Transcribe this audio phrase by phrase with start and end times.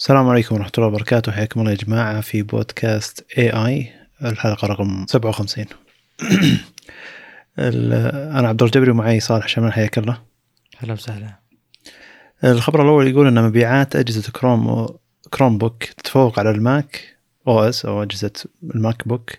[0.00, 1.32] السلام عليكم ورحمة الله وبركاته.
[1.32, 3.92] حياكم الله يا جماعة في بودكاست اي اي
[4.24, 5.66] الحلقة رقم 57
[7.58, 7.92] ال-
[8.38, 9.72] أنا عبد الجبري ومعي صالح شمال.
[9.72, 10.18] حياك الله.
[10.78, 11.34] هلا وسهلا.
[12.44, 14.86] الخبر الأول يقول أن مبيعات أجهزة Chrome
[15.30, 17.16] Chromebook تتفوق على ال
[17.48, 18.32] Mac OS أو أجهزة
[18.74, 19.30] ال MacBook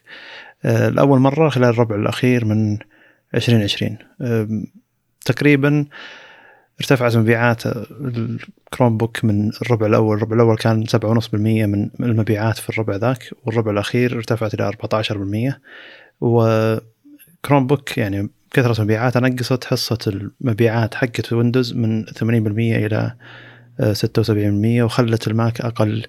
[0.63, 2.77] لأول مرة خلال الربع الأخير من
[3.35, 4.65] 2020 آم،
[5.25, 5.85] تقريبا
[6.81, 12.95] ارتفعت مبيعات ال Chromebook من الربع الأول الربع الأول كان 7.5% من المبيعات في الربع
[12.95, 14.71] ذاك والربع الأخير ارتفعت إلى
[15.51, 15.53] 14%
[16.21, 22.13] و Chromebook يعني كثرة مبيعاتها نقصت حصة المبيعات حقت ويندوز من 80%
[22.57, 23.15] إلى
[23.79, 26.05] آه، 76% وخلت الماك أقل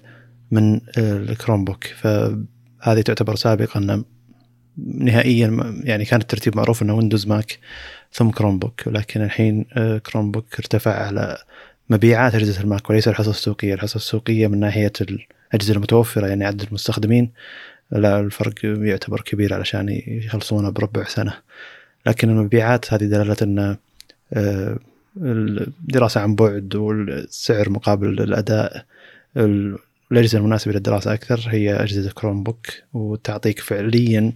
[0.51, 1.83] من آه، ال Chromebook.
[1.83, 4.03] فهذه تعتبر سابقة
[4.77, 7.59] نهائيا يعني كان الترتيب معروف أنه ويندوز ماك
[8.13, 11.37] ثم Chromebook ولكن الحين آه، Chromebook ارتفع على
[11.89, 13.73] مبيعات أجهزة الماك وليس الحصة السوقية.
[13.73, 17.31] الحصة السوقية من ناحية الأجهزة المتوفرة يعني عدد المستخدمين
[17.91, 21.33] لا الفرق يعتبر كبير علشان يقلصونه بربع سنة.
[22.05, 23.77] لكن المبيعات هذه دلالة أن
[24.33, 24.77] آه،
[25.17, 28.85] الدراسة عن بعد والسعر مقابل الأداء
[30.13, 34.33] ال- الأجهزة المناسبة للدراسة أكثر هي أجهزة Chromebook وتعطيك فعليا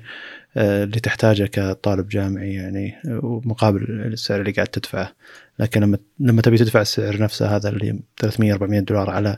[0.57, 5.13] آه، اللي تحتاجه كطالب جامعي يعني ومقابل السعر اللي قاعد تدفعه.
[5.59, 9.37] لكن لما لما تبي تدفع السعر نفسه هذا اللي 300 400 دولار على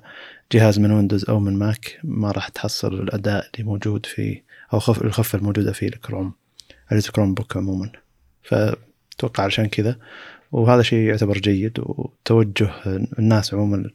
[0.52, 4.42] جهاز من ويندوز أو من ماك ما راح تحصل الأداء اللي موجود في
[4.74, 6.34] أو خف الخفة الموجودة في الكروم
[6.92, 7.92] أجهزة Chromebook عموما.
[8.44, 9.96] فأتوقع علشان كذا
[10.52, 12.70] وهذا شيء يعتبر جيد وتوجه
[13.20, 13.90] الناس عموما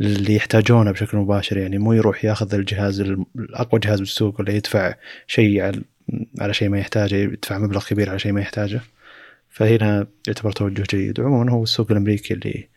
[0.00, 4.94] اللي يحتاجونه بشكل مباشر يعني مو يروح ياخذ الجهاز الأقوى جهاز بالسوق ولا يدفع
[5.26, 5.82] شيء على
[6.40, 8.80] على شيء ما يحتاجه يدفع مبلغ كبير على شيء ما يحتاجه.
[9.50, 11.20] فهنا يعتبر توجه جيد.
[11.20, 12.68] وعموما هو السوق الأمريكي اللي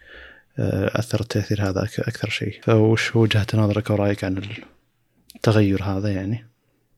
[0.60, 2.60] آه، أثر التأثير هذا أكثر شيء.
[2.64, 4.42] فوش وجهة نظرك ورأيك عن
[5.36, 6.46] التغير هذا يعني؟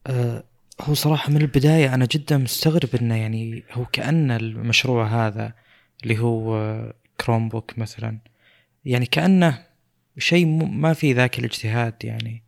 [0.08, 0.44] أه
[0.82, 5.54] هو صراحة من البداية أنا جدا مستغرب إنه يعني هو كأن المشروع هذا
[6.04, 8.18] اللي هو آه، Chromebook مثلا
[8.86, 9.69] يعني كأنه
[10.20, 12.44] شيء ما في ذاك الاجتهاد يعني.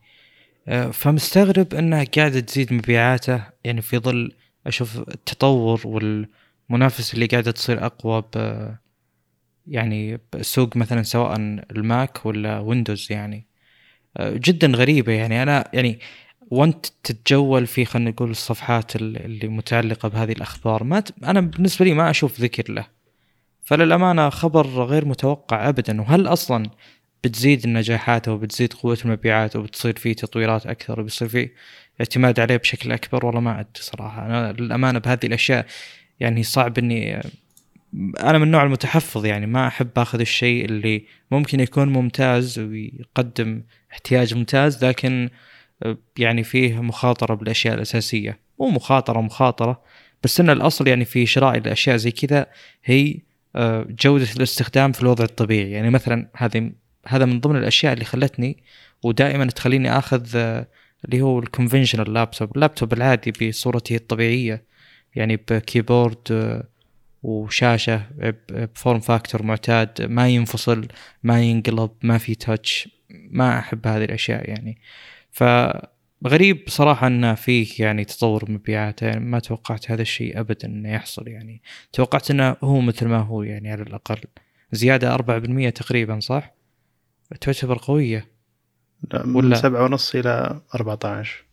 [0.67, 3.43] أه فمستغرب إنه قاعدة تزيد مبيعاته.
[3.63, 4.31] يعني في ظل
[4.67, 8.67] أشوف التطور والمنافسة اللي قاعدة تصير أقوى ب
[9.67, 11.35] يعني بالسوق مثلا سواء
[11.71, 13.47] الماك ولا ويندوز يعني.
[14.17, 15.43] أه جدا غريبة يعني.
[15.43, 15.99] أنا يعني
[16.51, 20.83] وانت تتجول في خلينا نقول الصفحات ال- اللي متعلقة بهذه الأخبار.
[20.83, 21.13] ما ت...
[21.23, 22.85] أنا بالنسبة لي ما أشوف ذكر له.
[23.63, 26.01] فللأمانة خبر غير متوقع ابدا.
[26.01, 26.69] وهل أصلا
[27.23, 31.49] بتزيد النجاحات وبتزيد قوة المبيعات وبتصير في تطويرات أكثر وبيصير في
[31.99, 34.25] اعتماد عليه بشكل أكبر والله ما أدري صراحة.
[34.25, 35.65] أنا للأمانة بهذه الأشياء
[36.19, 37.21] يعني صعب إني
[38.19, 44.33] أنا من النوع المتحفظ يعني ما أحب آخذ الشيء اللي ممكن يكون ممتاز ويقدم احتياج
[44.33, 45.29] ممتاز لكن
[46.17, 48.39] يعني فيه مخاطرة بالأشياء الأساسية.
[48.59, 49.81] مو مخاطرة مخاطرة
[50.23, 52.45] بس إن الأصل يعني في شراء الأشياء زي كذا
[52.83, 53.17] هي
[53.55, 55.71] آه، جودة الاستخدام في الوضع الطبيعي.
[55.71, 56.71] يعني مثلا هذه
[57.07, 58.57] هذا من ضمن الأشياء اللي خلتني
[59.03, 60.67] ودائما تخليني آخذ آه،
[61.05, 64.63] اللي هو ال conventional laptop ال laptop العادي بصورته الطبيعية
[65.15, 66.63] يعني ب keyboard آه،
[67.23, 70.87] وشاشة ب- ب form factor معتاد ما ينفصل
[71.23, 74.77] ما ينقلب ما في touch ما أحب هذه الأشياء يعني.
[75.31, 81.27] فغريب صراحة أن فيه يعني تطور مبيعاته يعني ما توقعت هذا الشيء أبدا أنه يحصل
[81.27, 81.61] يعني.
[81.93, 84.17] توقعت أنه هو مثل ما هو يعني على الأقل.
[84.71, 86.53] زيادة 4% تقريبا صح؟
[87.41, 88.27] تعتبر قوية.
[89.13, 91.43] لا، من ولا- سبعة ونص إلى 14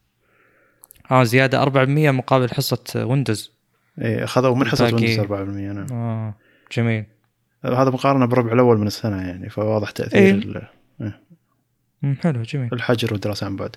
[1.11, 3.53] آه زيادة 4% مقابل حصة ويندوز.
[4.01, 5.87] إيه أخذوا من حصة الباقي- ويندوز 4% نعم.
[5.93, 6.35] آه
[6.73, 7.05] جميل.
[7.65, 10.31] هذا مقارنة بالربع الأول من السنة يعني فواضح تأثير إيه.
[10.31, 10.69] ال-
[12.03, 12.69] مم، حلو جميل.
[12.73, 13.77] الحجر والدراسة عن بعد.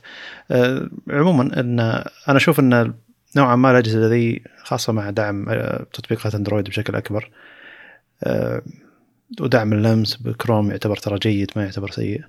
[0.51, 2.94] آه، عموما إن أنا أشوف إن
[3.35, 7.31] نوعا ما الأجهزة ذي خاصة مع دعم آه، تطبيقات Android بشكل أكبر
[8.23, 8.61] آه،
[9.40, 12.24] ودعم اللمس بكروم يعتبر ترى جيد ما يعتبر سيء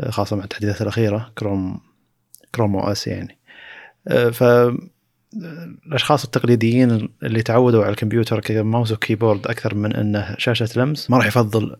[0.00, 1.80] آه، خاصة مع التحديثات الأخيرة Chrome
[2.54, 3.38] Chrome OS يعني.
[4.08, 4.44] آه، ف
[5.86, 11.10] الأشخاص التقليديين اللي تعودوا على الكمبيوتر ك mouse و keyboard أكثر من إنه شاشة لمس
[11.10, 11.76] ما راح يفضل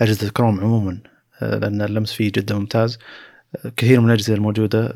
[0.00, 0.98] أجهزة كروم عموما
[1.42, 2.98] آه، لأن اللمس فيه جدا ممتاز.
[3.56, 4.94] آه، كثير من الأجهزة الموجودة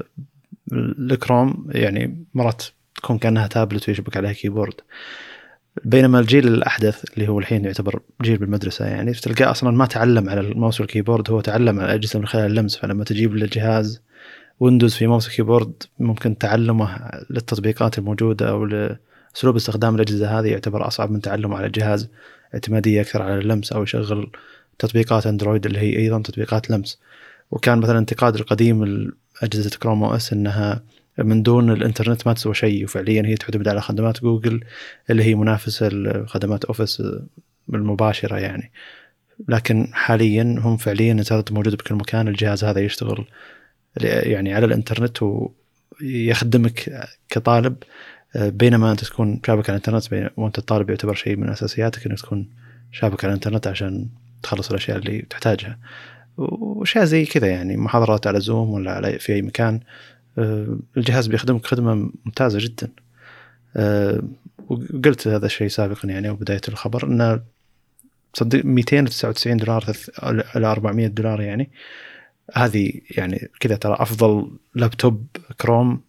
[0.73, 4.75] الكروم يعني مرات تكون كأنها تابلت ويشبك عليها keyboard.
[5.85, 10.41] بينما الجيل الأحدث اللي هو الحين يعتبر جيل بالمدرسة يعني تلقاه أصلا ما تعلم على
[10.41, 14.03] ال mouse وال keyboard هو تعلم على الاجهزه من خلال اللمس فلما تجيب للجهاز
[14.61, 20.87] ويندوز في mouse و keyboard ممكن تعلمه للتطبيقات الموجودة أو لأسلوب استخدام الأجهزة هذه يعتبر
[20.87, 22.09] أصعب من تعلمه على جهاز
[22.55, 24.31] اعتمادية أكثر على اللمس أو يشغل
[24.79, 26.99] تطبيقات Android اللي هي أيضا تطبيقات لمس.
[27.51, 30.83] وكان مثلا انتقاد القديم لأجهزة Chrome OS إنها
[31.19, 32.85] من دون الإنترنت ما تسوى شيء.
[32.85, 34.65] وفعليا هي تعتمد على خدمات جوجل
[35.11, 37.03] اللي هي منافسة لخدمات Office
[37.75, 38.73] المباشرة يعني.
[39.49, 43.25] لكن حاليا هم فعليا الإنترنت موجود بكل مكان الجهاز هذا يشتغل
[44.03, 45.19] يعني على الإنترنت
[46.03, 47.77] ويخدمك كطالب
[48.35, 52.49] بينما أنت تكون شابك على الإنترنت وأنت الطالب يعتبر شيء من أساسياتك إنك تكون
[52.93, 54.09] شابك على الإنترنت عشان
[54.43, 55.79] تخلص الأشياء اللي تحتاجها.
[56.37, 59.81] واشياء زي كذا يعني محاضرات على زوم ولا في أي مكان.
[60.97, 62.91] الجهاز بيخدمك خدمة ممتازة جدا.
[63.77, 64.23] آه،
[64.69, 67.41] وقلت هذا الشيء سابقا يعني أو بداية الخبر انه
[68.33, 69.85] تصدق 299 دولار
[70.57, 71.71] إلى 400 دولار يعني.
[72.55, 75.27] هذه يعني كذا ترى أفضل لابتوب
[75.61, 76.01] كروم.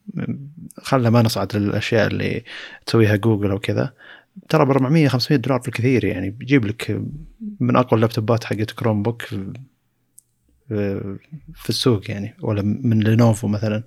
[0.77, 2.43] خلنا ما نصعد للأشياء اللي
[2.85, 3.93] تسويها جوجل أو كذا
[4.49, 6.29] ترى ب 400 500 دولار بالكثير يعني.
[6.29, 7.01] بيجيب لك
[7.59, 9.23] من أقوى ال laptopات حقت Chromebook
[10.67, 13.83] في السوق يعني ولا من لينوفو مثلا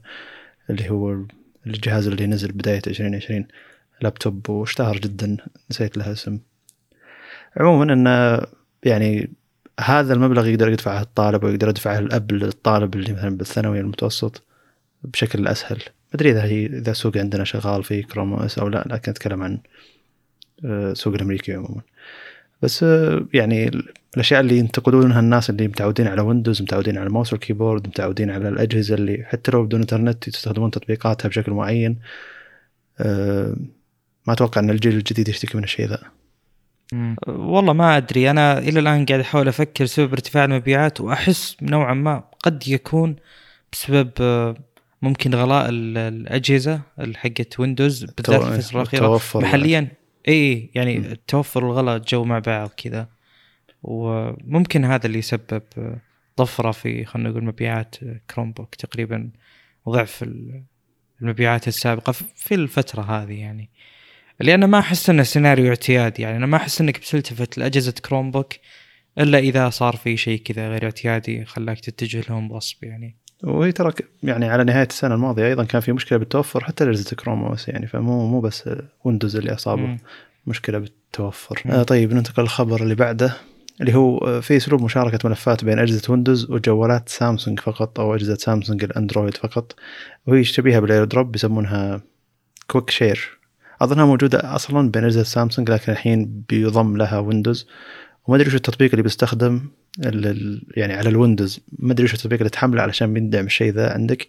[0.70, 1.24] اللي هو
[1.66, 3.46] الجهاز اللي نزل بداية 2020
[4.02, 5.36] لابتوب واشتهر جدا
[5.70, 6.38] نسيت له اسم.
[7.56, 8.46] عموما انه
[8.82, 9.30] يعني
[9.80, 14.42] هذا المبلغ يقدر يدفعه الطالب ويقدر يدفعه الأب للطالب اللي مثلا بالثانوي المتوسط
[15.04, 15.76] بشكل أسهل.
[15.76, 19.58] ما أدري إذا هي إذا السوق عندنا شغال في كروم أو لا لكن أتكلم عن
[20.64, 21.82] السوق آه، الأمريكي عموما.
[22.62, 23.70] بس آه، يعني
[24.14, 28.30] الأشياء اللي ينتقدونها الناس اللي متعودين على ويندوز متعودين على ال mouse وال keyboard متعودين
[28.30, 31.98] على الأجهزة اللي حتى لو بدون انترنت يستخدمون تطبيقاتها بشكل معين
[32.98, 33.56] أه
[34.26, 35.98] ما أتوقع إن الجيل الجديد يشتكي من الشيء ذا.
[37.26, 38.30] والله ما أدري.
[38.30, 43.16] أنا إلى الآن قاعد أحاول أفكر سبب ارتفاع المبيعات وأحس نوعا ما قد يكون
[43.72, 44.54] بسبب آه،
[45.02, 46.80] ممكن غلاء الأجهزة
[47.14, 49.20] حقت ويندوز بالذات في الفترة الأخيرة.
[49.34, 49.88] محليا
[50.28, 53.08] إي يعني التوفر والغلاء جو مع بعض كذا.
[53.82, 55.62] وممكن هذا اللي يسبب
[56.36, 57.96] طفرة في خلينا نقول مبيعات
[58.30, 59.30] Chromebook تقريبا
[59.88, 60.24] ضعف
[61.22, 63.70] المبيعات السابقة في الفترة هذه يعني.
[64.40, 66.36] لأن ما أحس أنه سيناريو اعتيادي يعني.
[66.36, 68.52] أنا ما أحس أنك بتلتفت لأجهزة Chromebook
[69.18, 73.16] إلا إذا صار في شيء كذا غير اعتيادي خلاك تتجه لهم غصب يعني.
[73.42, 73.92] وهي ترى
[74.22, 77.86] يعني على نهاية السنة الماضية أيضا كان في مشكلة بالتوفر حتى لاجهزه Chrome OS يعني
[77.86, 78.70] فمو مو بس
[79.04, 79.98] ويندوز اللي أصابه
[80.46, 81.62] مشكلة بالتوفر.
[81.66, 83.36] آه طيب ننتقل للخبر اللي بعده
[83.80, 88.34] اللي هو آه، في أسلوب مشاركة ملفات بين أجهزة ويندوز وجوالات سامسونج فقط أو أجهزة
[88.34, 89.74] سامسونج الأندرويد فقط.
[90.26, 92.00] وهي شبيهه بال AirDrop بيسمونها
[92.66, 93.38] Quick Share
[93.82, 97.66] أظنها موجودة أصلا بين أجهزة سامسونج لكن الحين بيضم لها ويندوز
[98.30, 99.68] وما أدري وش التطبيق اللي بيستخدم
[100.76, 101.60] يعني على الويندوز.
[101.78, 104.28] ما أدري وش التطبيق اللي تحمله علشان بيدعم الشيء ذا عندك.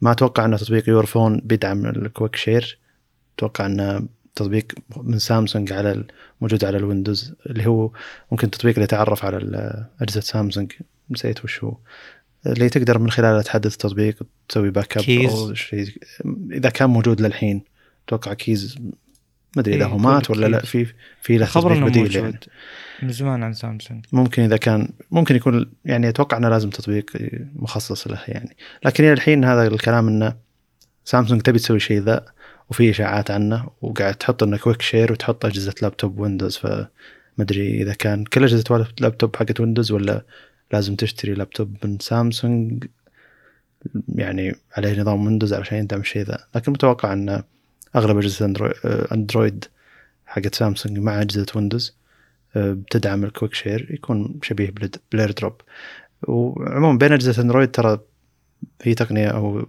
[0.00, 2.78] ما أتوقع إنه تطبيق Your Phone بيدعم ال Quick Share.
[3.36, 6.04] أتوقع إنه تطبيق من سامسونج على
[6.40, 7.90] موجود على الويندوز اللي هو
[8.32, 10.72] ممكن تطبيق اللي يتعرف على أجهزة سامسونج.
[11.10, 11.76] نسيت وش هو.
[12.46, 15.88] اللي تقدر من خلاله تحدث التطبيق تسوي backup أو شيء.
[16.52, 17.62] إذا كان موجود للحين.
[18.06, 18.78] أتوقع Kies
[19.56, 20.86] ما أدري إذا إيه، هو مات ولا لا في
[21.22, 22.40] في له خبر إنه بديل يعني.
[23.02, 24.04] من زمان عن سامسونج.
[24.12, 27.10] ممكن إذا كان ممكن يكون يعني أتوقع إنه لازم تطبيق
[27.56, 28.56] مخصص له يعني.
[28.84, 30.36] لكن إلى الحين هذا الكلام إنه
[31.04, 32.24] سامسونج تبي تسوي شيء ذا
[32.70, 36.88] وفي إشاعات عنه وقاعد تحط إنه Quick Share وتحط أجهزة لابتوب ويندوز فما
[37.40, 40.24] أدري إذا كان كل أجهزة لابتوب حقت ويندوز ولا
[40.72, 42.84] لازم تشتري لابتوب من سامسونج؟
[44.08, 46.38] يعني عليه نظام ويندوز علشان يدعم الشيء ذا.
[46.54, 47.42] لكن متوقع ان
[47.96, 48.54] أغلب أجهزة
[49.12, 49.64] أندرويد
[50.26, 51.96] حقت سامسونج مع أجهزة ويندوز
[52.56, 54.74] آه، بتدعم ال Quick Share يكون شبيه
[55.12, 55.60] بال AirDrop
[56.28, 57.98] وعموما بين أجهزة أندرويد ترى
[58.82, 59.66] هي تقنية أو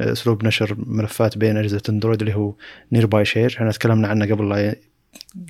[0.00, 2.54] أسلوب نشر ملفات بين أجهزة أندرويد اللي هو
[2.92, 3.54] Nearby Share.
[3.56, 4.76] إحنا تكلمنا عنه قبل لا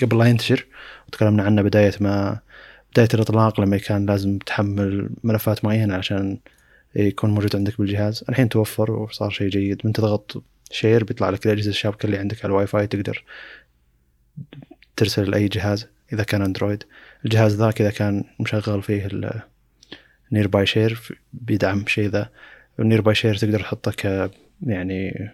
[0.03, 0.67] قبل لا ينتشر
[1.09, 2.41] وتكلمنا عنه بداية ما
[2.93, 6.39] بداية الإطلاق لما كان لازم تحمل ملفات معينة عشان
[6.97, 8.25] يكون موجود عندك بالجهاز.
[8.29, 9.83] الحين توفر وصار شيء جيد.
[9.85, 13.25] من تضغط share بيطلع لك الاجهزه الشابكه اللي عندك على الواي فاي تقدر
[14.97, 16.85] ترسل لأي جهاز إذا كان أندرويد.
[17.25, 19.09] الجهاز ذاك إذا كان مشغل فيه
[20.33, 22.31] ال Nearby Share بيدعم شيء ذا.
[22.81, 24.31] ال Nearby Share تقدر تحطه ك
[24.67, 25.31] يعني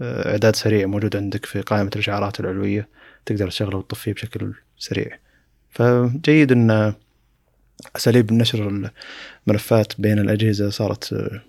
[0.00, 2.88] آه، إعداد سريع موجود عندك في قائمة الإشعارات العلوية.
[3.26, 5.18] تقدر تشغله وتطفيه بشكل سريع.
[5.70, 6.94] فجيد إن
[7.96, 8.90] أساليب نشر
[9.46, 11.40] الملفات بين الأجهزة صارت آه،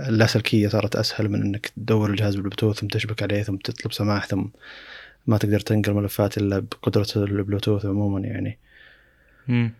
[0.00, 4.44] اللاسلكيه صارت أسهل من إنك تدور الجهاز بالبلوتوث ثم تشبك عليه ثم تطلب سماح ثم
[5.26, 8.58] ما تقدر تنقل ملفات إلا بقدرة البلوتوث عموما يعني.
[9.48, 9.72] امم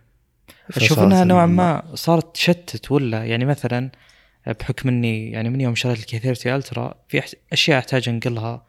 [0.77, 3.91] أشوف إنها نوعا ما صارت تشتت ولا يعني مثلا
[4.47, 8.67] بحكم إني يعني من يوم شريت ال K 30 Ultra في أشياء أحتاج أنقلها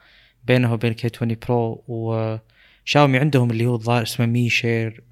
[0.47, 5.03] بينه وبين ال K 20 Pro وشاومي عندهم اللي هو الظاهر اسمه Mi Share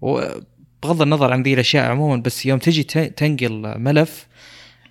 [0.00, 4.28] وبغض النظر عن ذي الأشياء عموما بس يوم تجي تنقل ملف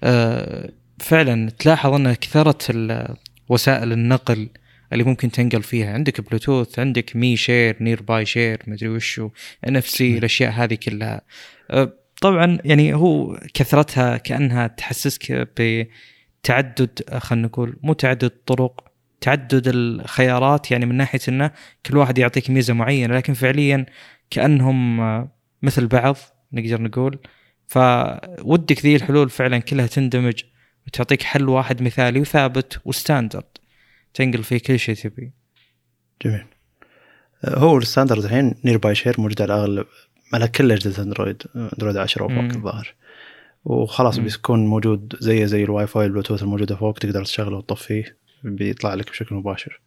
[0.04, 0.70] آه،
[1.02, 2.72] فعلا تلاحظ أن كثرت
[3.50, 4.50] وسائل النقل
[4.94, 9.30] اللي ممكن تنقل فيها عندك بلوتوث عندك Mi Share Nearby Share مدري وشو
[9.68, 11.22] NFC الأشياء هذه كلها.
[11.72, 18.92] أه، طبعا يعني هو كثرتها كأنها تحسسك بتعدد خلينا نقول مو تعدد طرق
[19.22, 20.72] تعدد الخيارات.
[20.72, 21.52] يعني من ناحية إنه
[21.86, 23.86] كل واحد يعطيك ميزة معينة لكن فعليا
[24.30, 25.32] كأنهم أه،
[25.62, 26.18] مثل بعض
[26.54, 27.20] نقدر نقول.
[27.68, 30.44] فودك ذي الحلول فعلا كلها تندمج.
[30.88, 33.44] وتعطيك حل واحد مثالي وثابت و standard.
[34.14, 35.32] تنقل فيه كل شيء تبي
[36.26, 36.46] جميل.
[37.44, 39.86] آه، هو ال standard الحين Nearby Share موجود على اغلب
[40.34, 42.56] على كل أجهزة أندرويد أندرويد 10 وفوق.
[42.56, 42.94] الظاهر.
[43.66, 44.18] وخلاص.
[44.18, 49.36] بيكون موجود زيه زي الواي فاي البلوتوث الموجودة فوق تقدر تشغله وتطفيه بيطلع لك بشكل
[49.36, 49.80] مباشر.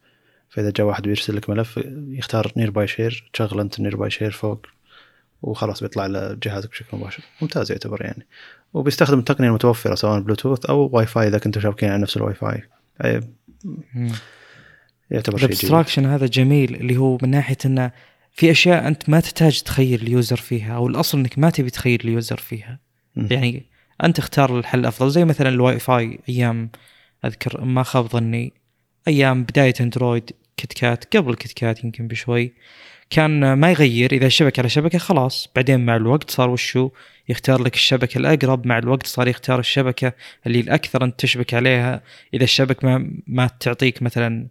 [0.49, 4.65] فإذا جاء واحد بيرسل لك ملف يختار Nearby Share تشغل أنت Nearby Share فوق
[5.41, 7.23] وخلاص بيطلع له جهازك بشكل مباشر.
[7.41, 8.25] ممتاز يعتبر يعني.
[8.75, 12.63] وبيستخدم التقنيه المتوفره سواء بلوتوث أو واي فاي إذا كنتوا شابكين على نفس الواي فاي.
[15.11, 17.91] يعتبر شيء ال abstraction هذا جميل اللي هو من ناحية إنه
[18.31, 22.01] في أشياء أنت ما تحتاج تخير ال user فيها أو الأصل إنك ما تبي تخير
[22.03, 22.79] ال user فيها.
[23.15, 23.27] مم.
[23.31, 23.65] يعني
[24.03, 26.69] أنت اختار الحل الافضل زي مثلا الواي فاي أيام
[27.25, 28.53] أذكر ما خاب ظني
[29.07, 32.53] أيام بداية أندرويد KitKat قبل KitKat يمكن بشوي.
[33.09, 34.11] كان ما يغير.
[34.11, 35.49] إذا شبك على شبكة خلاص.
[35.55, 36.89] بعدين مع الوقت صار وشو؟
[37.29, 38.67] يختار لك الشبكة الأقرب.
[38.67, 40.13] مع الوقت صار يختار الشبكة
[40.47, 42.01] اللي الأكثر أنت تشبك عليها.
[42.33, 44.47] إذا الشبكة ما, ما تعطيك مثلا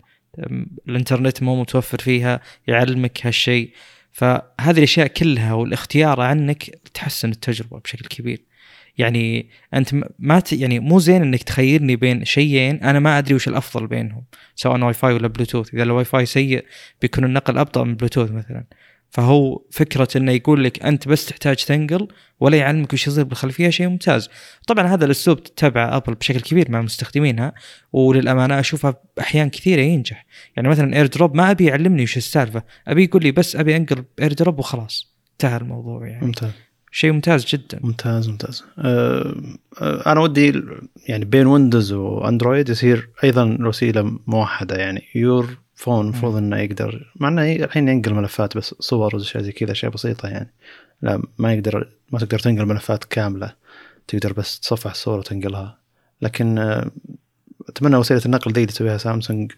[0.88, 3.70] الإنترنت مو متوفر فيها يعلمك هالشيء.
[4.12, 6.62] فهذه الأشياء كلها والاختيار عنك
[6.94, 8.53] تحسن التجربة بشكل كبير.
[8.98, 10.52] يعني أنت ما ت...
[10.52, 14.24] يعني مو زين إنك تخيرني بين شيئين أنا ما أدري وش الأفضل بينهم
[14.54, 16.64] سواء واي فاي ولا بلوتوث إذا الواي فاي سيء
[17.02, 18.64] بيكون النقل أبطأ من بلوتوث مثلا.
[19.10, 22.08] فهو فكرة إنه يقول لك أنت بس تحتاج تنقل
[22.40, 24.30] ولا يعلمك وش يصير بالخلفية شيء ممتاز.
[24.66, 27.52] طبعا هذا الأسلوب تتبعه ابل بشكل كبير مع مستخدمينها
[27.92, 30.26] وللأمانة أشوفها أحيان كثيرة ينجح.
[30.56, 34.58] يعني مثلا AirDrop ما أبي يعلمني وش السالفة أبي يقول لي بس أبي أنقل AirDrop
[34.58, 35.14] وخلاص.
[35.32, 36.26] انتهى الموضوع يعني.
[36.26, 36.50] ممتاز.
[36.94, 37.80] شيء ممتاز جدا.
[37.82, 38.64] ممتاز ممتاز.
[38.78, 39.34] أه
[39.80, 40.62] أه أنا ودي
[41.08, 47.28] يعني بين ويندوز وأندرويد يصير أيضا وسيله موحدة يعني Your Phone المفروض إنه يقدر مع
[47.28, 50.54] إنه الحين ينقل ملفات بس صور واشياء زي كذا اشياء بسيطة يعني.
[51.02, 53.54] لا ما يقدر ما تقدر تنقل ملفات كاملة
[54.08, 55.78] تقدر بس تصفح الصورة وتنقلها.
[56.22, 56.90] لكن أه
[57.68, 59.52] أتمنى وسيلة النقل دي اللي تسويها سامسونج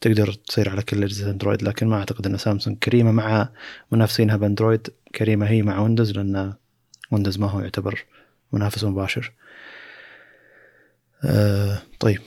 [0.00, 3.48] تقدر تصير على كل أجهزة أندرويد لكن ما أعتقد إن سامسونج كريمة مع
[3.92, 6.52] منافسينها بأندرويد كريمة هي مع ويندوز لأن
[7.12, 8.04] ويندوز ما هو يعتبر
[8.52, 9.32] منافس مباشر.
[11.24, 12.20] آه طيب.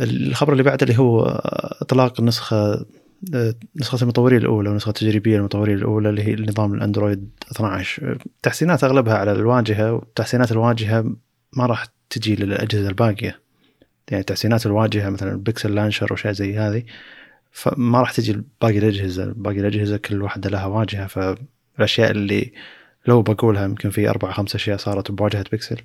[0.00, 1.22] الخبر اللي بعده اللي هو
[1.80, 2.86] إطلاق النسخة
[3.76, 9.32] نسخة المطورين الأولى والنسخة التجريبية للمطورين الأولى اللي هي النظام الأندرويد 12 تحسينات أغلبها على
[9.32, 11.16] الواجهة وتحسينات الواجهة
[11.52, 13.40] ما راح تجي للأجهزة الباقية.
[14.10, 16.82] يعني تحسينات الواجهة مثلا البكسل launcher وأشياء زي هذه
[17.52, 19.32] فما راح تجي باقي الأجهزة.
[19.36, 22.52] باقي الأجهزة كل واحدة لها واجهة فالأشياء اللي
[23.06, 25.78] لو بقولها يمكن في أربع خمس أشياء صارت بواجهة بيكسل.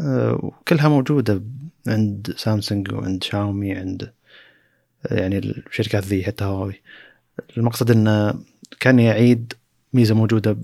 [0.00, 1.42] آه، وكلها موجودة
[1.86, 4.12] عند سامسونج وعند شاومي عند
[5.06, 6.82] آه، يعني الشركات ذي حتى هواوي.
[7.58, 8.34] المقصد إنه
[8.80, 9.52] كان يعيد
[9.92, 10.56] ميزة موجودة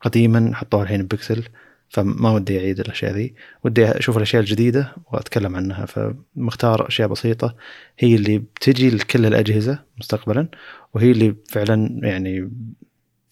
[0.00, 1.42] قديما حطوها الحين ببكسل
[1.88, 3.34] فما ودي أعيد الأشياء ذي.
[3.64, 7.56] ودي أشوف الأشياء الجديدة وأتكلم عنها فمختار أشياء بسيطة.
[7.98, 10.48] هي اللي بتجي لكل الأجهزة مستقبلا
[10.94, 12.50] وهي اللي فعلا يعني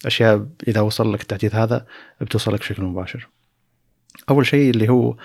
[0.07, 1.85] أشياء إذا وصل لك التحديث هذا
[2.21, 3.27] بتوصل لك بشكل مباشر.
[4.29, 5.15] أول شيء اللي هو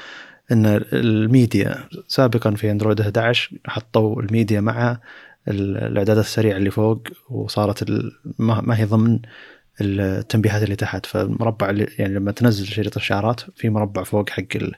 [0.52, 4.98] إن الميديا سابقا في أندرويد 11 حطوا الميديا مع
[5.48, 7.90] ال- الإعدادات السريعة اللي فوق وصارت
[8.38, 9.18] ما هي ضمن
[9.80, 11.06] التنبيهات اللي تحت.
[11.06, 14.74] فالمربع اللي يعني لما تنزل شريط الشعارات في مربع فوق حق ال-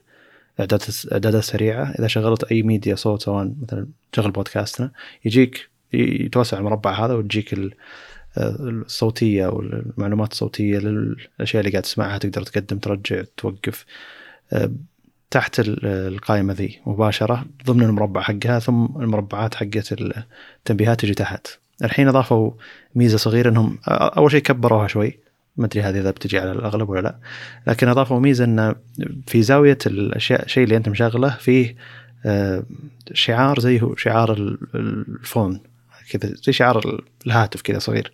[0.55, 4.91] الاعدادات الاعدادات السريعه إذا شغلت أي ميديا صوت سواء مثلا شغل بودكاستنا
[5.25, 7.55] يجيك يتوسع المربع هذا وتجيك
[8.39, 13.85] الصوتية والمعلومات الصوتية للأشياء اللي قاعد تسمعها تقدر تقدم ترجع توقف.
[14.53, 14.71] أه،
[15.31, 21.47] تحت ال- القائمة ذي مباشرة ضمن المربع حقها ثم المربعات حقت التنبيهات تجي تحت.
[21.85, 22.51] الحين أضافوا
[22.95, 25.19] ميزة صغيرة إنهم أول شيء كبروها شوي.
[25.57, 27.19] ما أدري هذه إذا بتجي على الأغلب ولا لا.
[27.67, 28.75] لكن أضافوا ميزة انه
[29.27, 31.77] في زاوية الأشياء الشيء اللي أنت مشغله فيه
[32.27, 32.63] أه،
[33.13, 35.61] شعار زي هو شعار ال- ال phone.
[36.17, 38.13] كذا زي شعار الهاتف كذا صغير.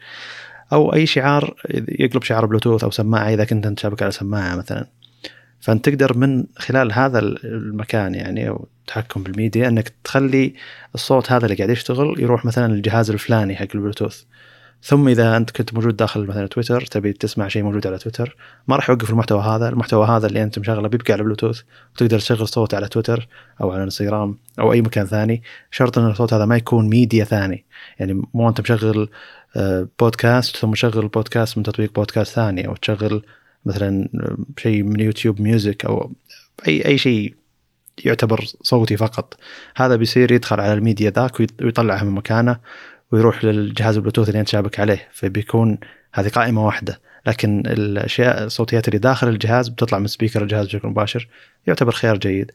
[0.73, 1.55] أو أي شعار
[1.89, 4.87] يقلب شعار بلوتوث أو سماعة إذا كنت أنت شابك على سماعة مثلا.
[5.61, 10.55] فأنت تقدر من خلال هذا المكان يعني أو التحكم بالميديا أنك تخلي
[10.95, 14.23] الصوت هذا اللي قاعد يشتغل يروح مثلا للجهاز الفلاني حق البلوتوث.
[14.83, 18.37] ثم إذا أنت كنت موجود داخل مثلا تويتر تبي تسمع شيء موجود على تويتر
[18.69, 19.69] ما راح يوقف المحتوى هذا.
[19.69, 21.63] المحتوى هذا اللي أنت مشغله بيبقى على بلوتوث
[21.95, 23.29] وتقدر تشغل صوت على تويتر
[23.61, 27.65] أو على انستغرام أو أي مكان ثاني شرط إن الصوت هذا ما يكون ميديا ثاني.
[27.99, 29.09] يعني مو أنت مشغل
[29.57, 33.23] آه، بودكاست ثم تشغل بودكاست من تطبيق بودكاست ثاني أو تشغل
[33.65, 34.09] مثلا
[34.59, 36.13] شيء من YouTube Music أو
[36.69, 37.35] أي أي شيء
[38.05, 39.37] يعتبر صوتي فقط.
[39.77, 42.59] هذا بيصير يدخل على الميديا ذاك ويطلعها من مكانه.
[43.13, 45.79] ويروح للجهاز البلوتوث اللي انت شابك عليه فبيكون
[46.15, 47.01] هذه قائمة واحدة.
[47.27, 51.29] لكن الأشياء الصوتيات اللي داخل الجهاز بتطلع من speaker الجهاز بشكل مباشر
[51.67, 52.51] يعتبر خيار جيد.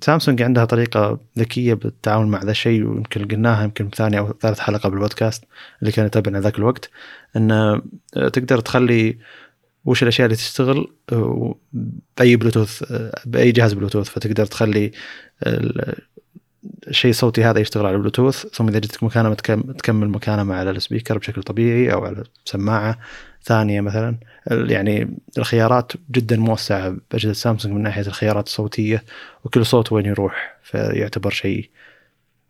[0.00, 4.88] سامسونج عندها طريقة ذكية بالتعامل مع ذا الشيء ويمكن قلناها يمكن ثانية أو ثالث حلقة
[4.88, 5.44] بالبودكاست
[5.80, 6.90] اللي كان يتابعنا ذاك الوقت
[7.36, 7.80] إن
[8.12, 9.18] تقدر تخلي
[9.84, 10.92] وش الأشياء اللي تشتغل
[12.16, 12.92] بأي بلوتوث
[13.26, 14.08] بأي جهاز بلوتوث.
[14.08, 14.90] فتقدر تخلي
[16.88, 21.18] الشيء الصوتي هذا يشتغل على البلوتوث ثم إذا جتك مكالمه تكمل مكالمه على ال speaker
[21.18, 22.98] بشكل طبيعي أو على سماعة
[23.42, 24.16] ثانية مثلا.
[24.50, 29.04] يعني الخيارات جدا موسعة بأجهزة سامسونج من ناحية الخيارات الصوتية
[29.44, 31.70] وكل صوت وين يروح فيعتبر شيء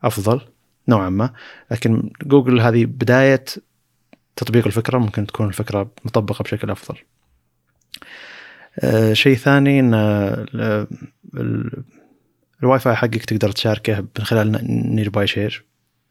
[0.04, 0.40] أفضل
[0.88, 1.30] نوعا ما.
[1.70, 3.44] لكن جوجل هذه بداية
[4.37, 6.99] تطبيق الفكرة ممكن تكون الفكرة مطبقة بشكل أفضل.
[8.80, 9.94] آه شيء ثاني إن
[12.62, 14.58] الواي فاي حقك تقدر تشاركه من خلال
[14.94, 15.64] Nearby Share ال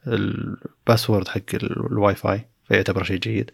[0.08, 3.52] password حق الواي فاي فيعتبر شيء جيد.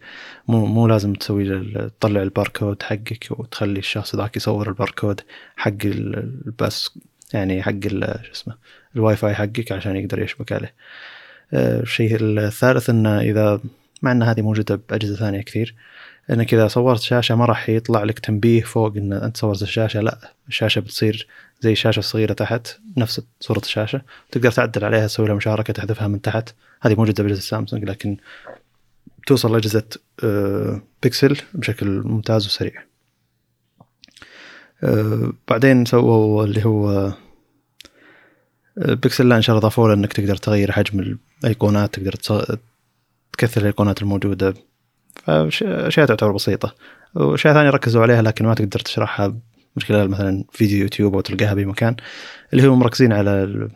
[0.48, 1.64] مو مو لازم تسوي
[2.00, 5.20] تطلع الباركود حقك وتخلي الشخص ذاك يصور الباركود
[5.56, 6.98] حق ال pass
[7.34, 7.88] يعني حق
[8.22, 8.54] شو اسمه
[8.96, 10.74] الواي فاي حقك عشان يقدر يشبك عليه.
[11.52, 13.60] آه، الشيء الثالث إنه إذا
[14.02, 15.74] مع إن هذه موجودة بأجهزة ثانية كثير
[16.30, 20.34] انك اذا صورت شاشة ما راح يطلع لك تنبيه فوق إن أنت صورت الشاشة لا
[20.48, 21.28] الشاشة بتصير
[21.62, 26.20] زي شاشه صغيره تحت نفس صورة الشاشة تقدر تعدل عليها تسوي لها مشاركة تحذفها من
[26.20, 26.54] تحت.
[26.82, 28.16] هذه موجوده باجهزه سامسونج لكن
[29.26, 29.84] توصل لأجهزة
[30.24, 32.84] آه، بيكسل بشكل ممتاز وسريع.
[34.84, 36.90] آه، بعدين سووا اللي هو
[38.78, 42.12] آه، بيكسل لا ان شاء الله ضافوا إنك تقدر تغير حجم الأيقونات تقدر
[43.32, 44.54] تكثر الأيقونات الموجودة.
[45.24, 46.74] فاشياء تعتبر بسيطة.
[47.14, 49.28] واشياء ثانية ركزوا عليها لكن ما تقدر تشرحها
[49.76, 51.96] من خلال مثلا فيديو يوتيوب أو تلقاها باي مكان
[52.52, 53.70] اللي هم مركزين على ال...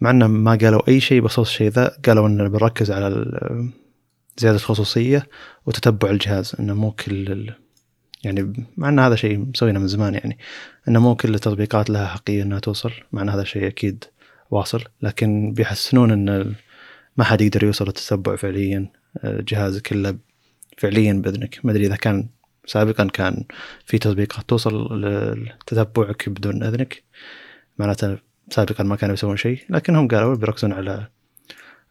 [0.00, 3.24] مع انه ما قالوا أي شيء بخصوص الشيء ذا قالوا انه بنركز على
[4.38, 5.26] زيادة الخصوصيه
[5.66, 7.54] وتتبع الجهاز إنه مو كل ال...
[8.24, 10.38] يعني مع إن هذا شيء مسوينه من زمان يعني
[10.88, 14.04] إنه مو كل التطبيقات لها حقيه إنها توصل مع إن هذا الشيء أكيد
[14.50, 16.54] واصل لكن بيحسنون إن
[17.16, 19.03] ما حد يقدر يوصل للتتبع فعليا.
[19.24, 20.18] جهازك إلا
[20.78, 21.58] فعليا بإذنك.
[21.64, 22.28] ما أدري إذا كان
[22.66, 23.44] سابقا كان
[23.86, 27.02] في تطبيقات توصل لتتبعك بدون إذنك.
[27.78, 28.18] معناته
[28.50, 31.08] سابقا ما كانوا يسوون شيء لكنهم قالوا بيركزون على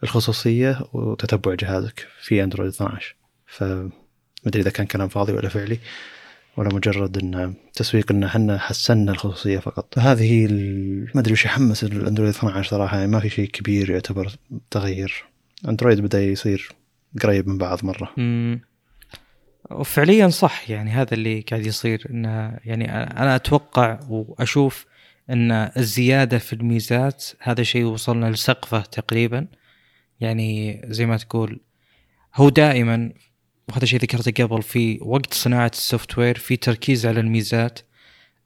[0.04, 3.16] الخصوصية وتتبع جهازك في اندرويد 12
[3.48, 3.90] فما
[4.48, 5.80] أدري إذا كان كلام فاضي ولا فعلي
[6.58, 10.00] ولا مجرد إن تسويق إن إحنا حسنا الخصوصية فقط.
[10.00, 10.48] هذه
[11.16, 14.32] ما أدري وش يحمس الأندرويد 12 صراحة يعني ما في شيء كبير يعتبر
[14.72, 15.26] تغيير.
[15.68, 16.72] اندرويد بدأ يصير
[17.22, 18.14] قريب من بعض مرة.
[18.18, 18.62] امم
[19.72, 24.86] وفعليا صح يعني هذا اللي قاعد يصير إنه يعني أنا أتوقع وأشوف
[25.30, 29.48] إن الزيادة في الميزات هذا شيء وصلنا لسقفه تقريبا.
[30.20, 31.60] يعني زي ما تقول
[32.36, 33.14] هو دائما
[33.70, 37.80] وهذا شيء ذكرته قبل في وقت صناعة ال software في تركيز على الميزات.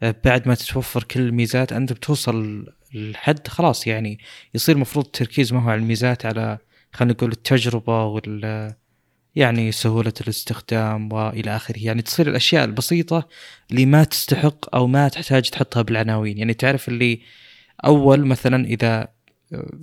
[0.01, 4.19] بعد ما تتوفر كل الميزات أنت بتوصل لحد خلاص يعني
[4.53, 6.57] يصير المفروض التركيز ما هو على الميزات على
[6.93, 8.73] خلينا نقول التجربة وال
[9.35, 11.77] يعني سهولة الاستخدام وإلى آخره.
[11.77, 13.27] يعني تصير الأشياء البسيطة
[13.71, 16.37] اللي ما تستحق أو ما تحتاج تحطها بالعناوين.
[16.37, 17.21] يعني تعرف اللي
[17.85, 19.07] أول مثلا إذا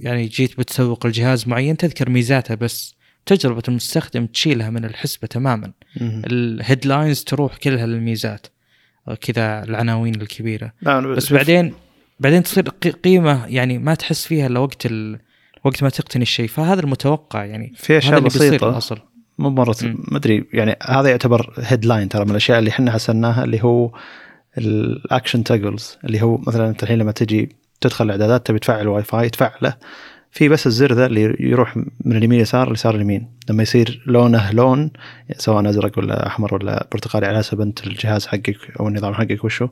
[0.00, 2.94] يعني جيت بتسوق الجهاز معين تذكر ميزاته بس
[3.26, 5.72] تجربة المستخدم تشيلها من الحسبة تماما.
[6.00, 8.46] الهيدلاينز تروح كلها للميزات
[9.20, 10.72] كذا العناوين الكبيرة.
[11.16, 11.74] بس بعدين
[12.20, 12.68] بعدين تصير
[13.04, 15.20] قيمة يعني ما تحس فيها إلا وقت ال...
[15.64, 16.48] وقت ما تقتني الشيء.
[16.48, 17.72] فهذا المتوقع يعني.
[17.77, 18.77] في أشياء بسيطة.
[18.77, 18.98] أصل.
[19.38, 23.64] مو مرة ما أدري يعني هذا يعتبر headline ترى من الأشياء اللي إحنا حسناها اللي
[23.64, 23.90] هو
[24.59, 29.03] ال action toggles اللي هو مثلا أنت الحين لما تجي تدخل الإعدادات تبي تفعل واي
[29.03, 29.74] فاي تفعله
[30.31, 33.29] في بس الزر ذا اللي يروح من اليمين يسار ليسار اليمين.
[33.50, 34.90] لما يصير لونه لون
[35.37, 39.68] سواء أزرق ولا أحمر ولا برتقالي على حسب أنت الجهاز حقك أو النظام حقك وشو.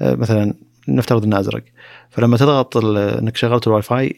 [0.00, 0.54] آه، مثلا
[0.88, 1.62] نفترض إنه أزرق.
[2.10, 4.16] فلما تضغط إنك شغلت الواي فاي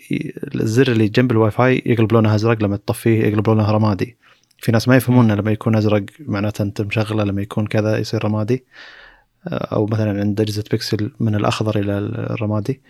[0.54, 4.16] الزر اللي جنب الواي فاي يقلب لونه أزرق لما تطفيه يقلب لونه رمادي.
[4.58, 8.64] في ناس ما يفهمون لما يكون أزرق معناته أنت مشغلة لما يكون كذا يصير رمادي.
[9.48, 12.80] أو مثلا عند اجهزه بيكسل من الأخضر إلى الرمادي.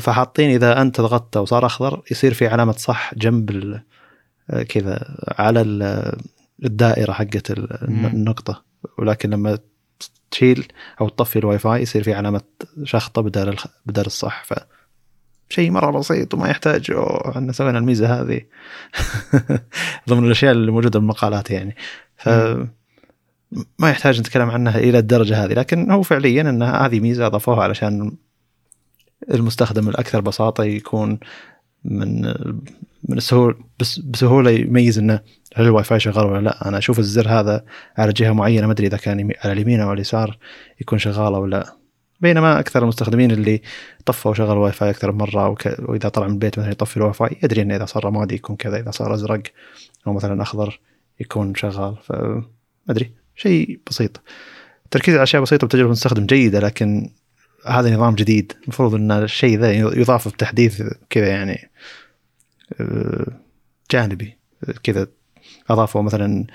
[0.00, 3.80] فحاطين إذا أنت ضغطته وصار أخضر يصير في علامة صح جنب
[4.68, 6.16] كذا على ال-
[6.64, 7.50] الدائرة حقت.
[7.50, 8.62] النقطة.
[8.98, 9.58] ولكن لما
[10.30, 10.68] تشيل
[11.00, 12.40] أو تطفي الواي فاي يصير في علامة
[12.84, 13.66] شخطة بدل الخ...
[13.86, 14.44] بدل الصح.
[14.44, 14.54] ف
[15.48, 16.92] شيء مرة بسيط وما يحتاج
[17.28, 18.40] إحنا سوينا الميزة هذه.
[20.08, 21.76] ضمن الأشياء اللي موجودة بالمقالات يعني.
[22.16, 22.28] ف
[23.78, 25.52] ما يحتاج نتكلم عنها إلى الدرجة هذه.
[25.52, 28.16] لكن هو فعليا إن هذه ميزة أضافوها علشان
[29.30, 31.18] المستخدم الأكثر بساطة يكون
[31.84, 32.34] من
[33.08, 35.20] من السهول بس بسهولة يميز إنه
[35.56, 36.68] هل الواي فاي شغال ولا لا.
[36.68, 37.64] أنا أشوف الزر هذا
[37.98, 40.38] على جهة معينة ما أدري إذا كان على اليمين أو اليسار
[40.80, 41.76] يكون شغال أو لا.
[42.20, 43.62] بينما أكثر المستخدمين اللي
[44.06, 45.66] طفوا وشغلوا الواي فاي أكثر من مرة وك...
[45.78, 48.80] وإذا طلع من البيت مثلا يطفي الواي فاي يدري انه إذا صار رمادي يكون كذا
[48.80, 49.42] إذا صار أزرق
[50.06, 50.80] أو مثلا أخضر
[51.20, 51.96] يكون شغال.
[52.02, 52.12] ف
[52.90, 54.20] أدري شيء بسيط.
[54.84, 57.10] التركيز على أشياء بسيطة بتجربة المستخدم جيدة لكن
[57.66, 58.52] هذا نظام جديد.
[58.62, 61.70] المفروض إن الشيء ذا يضاف بتحديث كذا يعني.
[63.90, 64.36] جانبي
[64.82, 65.06] كذا
[65.70, 66.46] أضافوا مثلا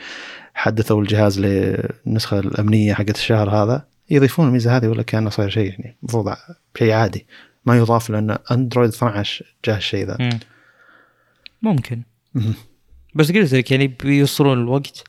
[0.53, 5.97] حدثوا الجهاز للنسخه الأمنية حقت الشهر هذا يضيفون الميزة هذه ولا كأنه صاير شيء يعني
[6.03, 6.33] المفروض
[6.77, 7.27] شيء عادي
[7.65, 10.39] ما يضاف لأن أندرويد 12 جاه الشيء ذا مم.
[11.61, 12.01] ممكن.
[13.15, 15.03] بس قلت لك يعني بيوصلون الوقت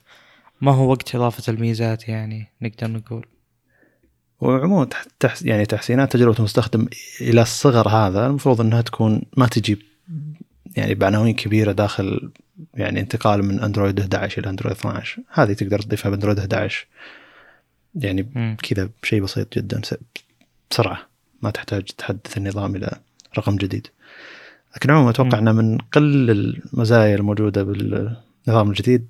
[0.61, 3.25] ما هو وقت إضافة الميزات يعني نقدر نقول
[4.41, 6.87] وعموما تح- تح يعني تحسينات تجربة المستخدم
[7.21, 9.79] إلى الصغر هذا المفروض إنها تكون ما تجي
[10.75, 12.31] يعني بعناوين كبيرة داخل
[12.73, 16.87] يعني انتقال من أندرويد 11 إلى أندرويد 12 هذه تقدر تضيفها بأندرويد 11
[17.95, 18.57] يعني.
[18.63, 19.81] كذا شيء بسيط جدا
[20.71, 21.07] بسرعة
[21.41, 22.91] ما تحتاج تحدث النظام إلى
[23.37, 23.87] رقم جديد
[24.75, 25.39] لكن عموما أتوقع.
[25.39, 29.07] انه من قل المزايا الموجودة بالنظام الجديد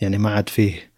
[0.00, 0.90] يعني ما عاد فيه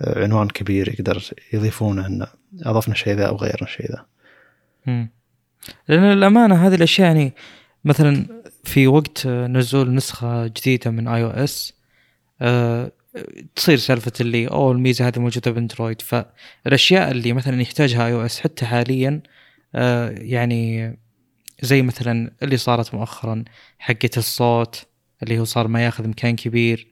[0.00, 2.26] آه، عنوان كبير يقدر يضيفونه انه
[2.62, 4.06] أضفنا الشيء ذا أو غيرنا الشيء ذا
[4.86, 5.10] مم.
[5.88, 7.32] لأن الأمانة هذه الأشياء يعني
[7.88, 8.26] مثلا
[8.64, 11.72] في وقت نزول نسخة جديدة من iOS
[13.56, 19.22] تصير سالفة اللي أوه الميزة هذه موجودة بأندرويد فالأشياء اللي مثلا يحتاجها iOS حتى حاليا
[19.74, 20.96] آه، يعني
[21.62, 23.44] زي مثلا اللي صارت مؤخرا
[23.78, 24.86] حقة الصوت
[25.22, 26.88] اللي هو صار ما ياخذ مكان كبير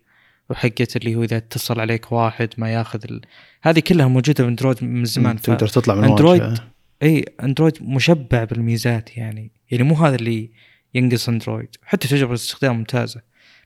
[0.51, 3.21] وحقة اللي هو إذا اتصل عليك واحد ما ياخذ ال...
[3.63, 5.41] هذه كلها موجودة بأندرويد من زمان.
[5.41, 6.55] تقدر تطلع من الواجهة.
[7.03, 10.51] إي أندرويد مشبع بالميزات يعني يعني مو هذا اللي
[10.97, 11.69] ينقص اندرويد.
[11.83, 13.21] حتى تجربه الاستخدام ممتازة.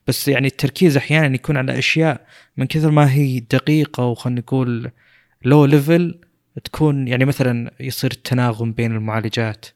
[0.07, 4.90] بس يعني التركيز أحيانا يكون على أشياء من كثر ما هي دقيقة وخلينا نقول
[5.45, 6.21] low level
[6.64, 9.66] تكون يعني مثلا يصير التناغم بين المعالجات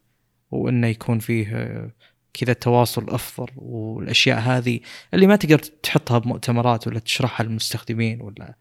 [0.50, 1.90] وإنه يكون فيه
[2.34, 4.80] كذا تواصل أفضل والأشياء هذه
[5.14, 8.54] اللي ما تقدر تحطها بمؤتمرات ولا تشرحها للمستخدمين ولا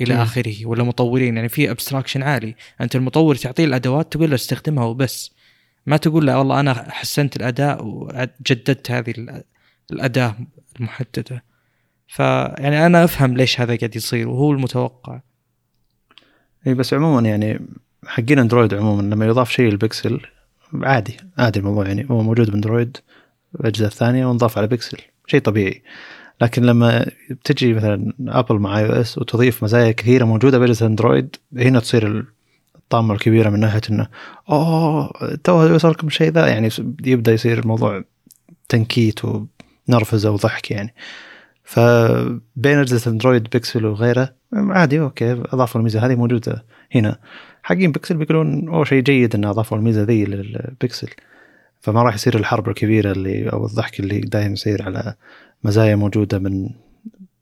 [0.00, 0.14] إلى.
[0.14, 1.36] آخره ولا مطورين.
[1.36, 2.54] يعني في ابستراكشن عالي.
[2.80, 5.34] أنت المطور تعطيه الأدوات تقول له استخدمها وبس.
[5.86, 9.44] ما تقول له والله أنا حسنت الأداء وجددت هذه ال-
[9.92, 10.36] الأداة
[10.80, 11.44] المحددة.
[12.08, 15.20] فيعني أنا أفهم ليش هذا قاعد يصير وهو المتوقع.
[16.66, 17.60] إي بس عموما يعني
[18.06, 20.20] حقين أندرويد عموما لما يضاف شيء البكسل
[20.82, 22.96] عادي عادي الموضوع يعني هو موجود بأندرويد
[23.60, 25.82] الاجهزه الثانية ونضاف على بكسل شيء طبيعي.
[26.40, 27.06] لكن لما
[27.44, 32.26] تجي مثلا ابل مع iOS وتضيف مزايا كثيرة موجودة بأجهزة أندرويد هنا تصير
[32.84, 34.08] الطامه الكبيره من ناحية إنه
[34.50, 35.12] أوه
[35.44, 36.46] تو يوصلكم الشيء ذا.
[36.46, 36.68] يعني
[37.04, 38.04] يبدأ يصير الموضوع
[38.68, 39.20] تنكيت
[39.88, 40.94] ونرفزة وضحك يعني.
[41.64, 47.18] فبين أجهزة أندرويد بيكسل وغيره عادي أوكي أضافوا الميزة هذه موجودة هنا.
[47.62, 51.10] حقين بيكسل بيقولون أوه شيء جيد ان أضافوا الميزة ذي للبيكسل.
[51.80, 55.14] فما راح يصير الحرب الكبيرة اللي أو الضحك اللي دائما يصير على
[55.64, 56.70] مزايا موجودة من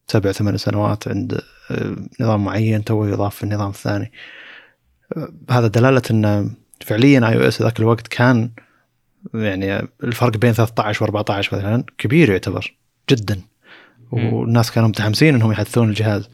[0.06, 4.12] سبع ثمان سنوات عند آه، نظام معين تو يضاف في النظام الثاني.
[5.50, 8.50] هذا دلالة إن فعليا iOS ذاك الوقت كان
[9.34, 12.74] يعني الفرق بين 13 و14 مثلا كبير يعتبر
[13.10, 13.40] جدا.
[14.12, 16.28] والناس كانوا متحمسين إنهم يحدثون الجهاز.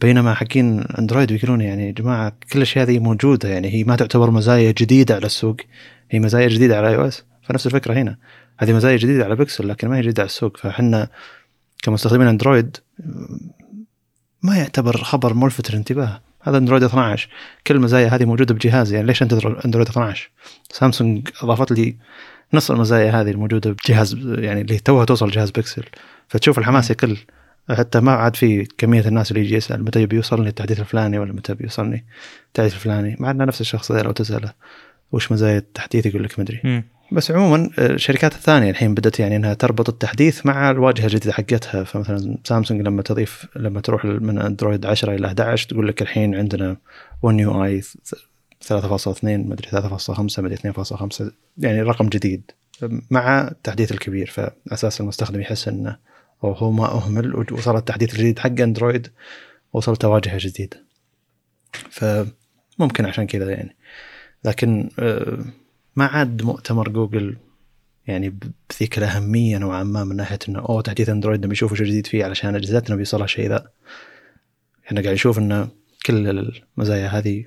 [0.00, 4.30] بينما حقين أندرويد بيقولون يعني يا جماعة كل الاشياء هذه موجودة يعني هي ما تعتبر
[4.30, 5.56] مزايا جديدة على السوق
[6.10, 8.16] هي مزايا جديدة على iOS فنفس الفكرة هنا.
[8.58, 10.56] هذه مزايا جديدة على بيكسل لكن ما هي جديدة على السوق.
[10.56, 11.08] فاحنا
[11.82, 12.76] كمستخدمين أندرويد
[14.42, 17.28] ما يعتبر خبر ملفت للانتباه هذا أندرويد 12
[17.66, 20.30] كل المزايا هذه موجودة بجهازي يعني ليش أندرويد 12
[20.70, 21.96] سامسونج أضافت لي
[22.52, 25.84] نص المزايا هذه الموجودة بجهاز يعني اللي توها توصل جهاز بيكسل.
[26.28, 27.18] فتشوف الحماس يقل
[27.70, 31.54] حتى ما عاد في كمية الناس اللي يجي يسأل متى بيوصلني التحديث الفلاني ولا متى
[31.54, 32.06] بيوصلني
[32.46, 33.16] التحديث الفلاني.
[33.18, 34.52] مع ان نفس الشخص لو تسأله
[35.12, 36.84] وش مزايا التحديث يقول لك مدري.
[37.12, 41.84] بس عموما آه، الشركات الثانية الحين بدأت يعني إنها تربط التحديث مع الواجهة الجديدة حقتها.
[41.84, 46.76] فمثلا سامسونج لما تضيف لما تروح من أندرويد 10 إلى 11 تقول لك الحين عندنا
[47.22, 47.82] ون يو اي
[48.64, 51.22] 3.2 مدري 3.5 مدري 2.5
[51.58, 52.50] يعني رقم جديد
[53.10, 54.26] مع التحديث الكبير.
[54.30, 55.96] فأساس المستخدم يحس إنه
[56.44, 59.08] هو ما أهمل وصل التحديث الجديد حق أندرويد
[59.72, 60.84] وصلت واجهة جديدة.
[61.90, 63.76] فممكن عشان كذا يعني.
[64.44, 65.44] لكن آه،
[65.98, 67.36] ما عاد مؤتمر جوجل
[68.06, 68.38] يعني
[68.70, 72.24] بذيك الاهميه نوعا ما من ناحية إنه أوه تحديث أندرويد نبي نشوف شو جديد فيه
[72.24, 73.68] علشان أجهزتنا بيوصلها شيء ذا.
[74.86, 75.68] إحنا قاعد نشوف إنه
[76.06, 77.44] كل المزايا هذه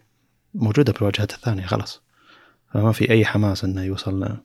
[0.53, 2.01] موجودة بالواجهات الثانية خلاص.
[2.73, 4.37] فما في أي حماس إنه يوصل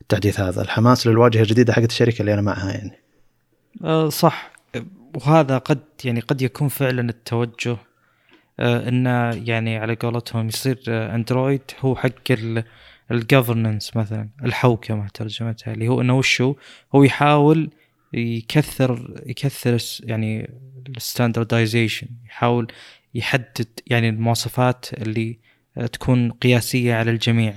[0.00, 0.62] التحديث هذا.
[0.62, 2.98] الحماس للواجهة الجديدة حقت الشركة اللي أنا معها يعني.
[3.84, 4.52] أه صح.
[5.14, 7.76] وهذا قد يعني قد يكون فعلا التوجه.
[8.60, 12.32] أه إنه يعني على قولتهم يصير أندرويد هو حق
[13.10, 16.54] الجفرننس مثلا الحوكمه ترجمتها اللي هو إنه وشو؟
[16.94, 17.70] هو يحاول
[18.12, 20.50] يكثر يكثر يعني
[20.96, 22.66] ال standardization يحاول
[23.14, 25.38] يحدد يعني المواصفات اللي
[25.92, 27.54] تكون قياسية على الجميع.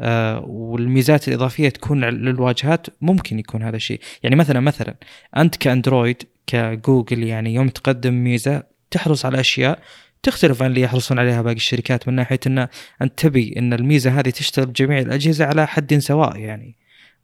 [0.00, 4.00] آه والميزات الإضافية تكون للواجهات ممكن يكون هذا الشيء.
[4.22, 4.94] يعني مثلا مثلا
[5.36, 9.78] أنت كأندرويد كجوجل يعني يوم تقدم ميزة تحرص على أشياء
[10.24, 12.68] تختلف عن اللي يحرصون عليها باقي الشركات من ناحية ان
[13.02, 16.76] انت تبي إن الميزة هذه تشتغل بجميع الأجهزة على حد سواء يعني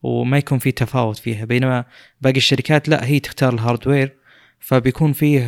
[0.03, 1.45] وما يكون في تفاوت فيها.
[1.45, 1.85] بينما
[2.21, 4.17] باقي الشركات لا هي تختار ال hardware
[4.61, 5.41] فبيكون فيه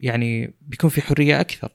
[0.00, 1.68] يعني بيكون في حرية أكثر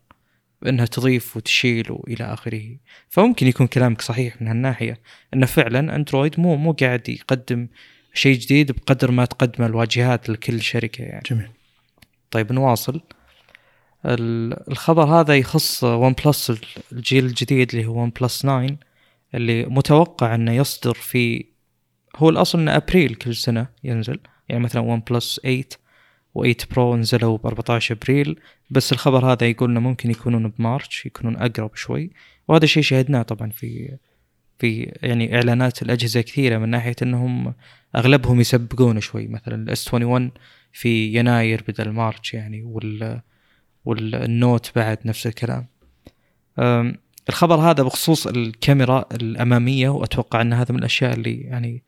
[0.67, 2.77] إنها تضيف وتشيل وإلى آخره.
[3.09, 4.99] فممكن يكون كلامك صحيح من هالناحية
[5.33, 7.67] انه فعلا أندرويد مو مو قاعد يقدم
[8.13, 11.23] شيء جديد بقدر ما تقدم الواجهات لكل شركة يعني.
[11.29, 11.49] جميل.
[12.31, 13.01] طيب نواصل.
[14.05, 16.53] الخبر هذا يخص ون بلس
[16.91, 18.67] الجيل الجديد اللي هو ون بلس 9
[19.35, 21.45] اللي متوقع إنه يصدر في
[22.15, 24.19] هو الأصل إنه أبريل كل سنة ينزل.
[24.49, 25.63] يعني مثلا ون بلس 8
[26.37, 31.35] و8 برو نزلوا ب 14 أبريل بس الخبر هذا يقول إنه ممكن يكونون بمارش يكونون
[31.35, 32.11] أقرب شوي.
[32.47, 33.97] وهذا الشيء شهدناه طبعا في
[34.59, 37.53] في يعني إعلانات الأجهزة كثيرة من ناحية إنهم
[37.95, 39.27] أغلبهم يسبقون شوي.
[39.27, 40.31] مثلا ال S 21
[40.71, 43.21] في يناير بدل مارش يعني وال
[43.87, 45.67] والنوت بعد نفس الكلام.
[47.29, 51.83] الخبر هذا بخصوص الكاميرا الأمامية وأتوقع أن هذا من الأشياء اللي يعني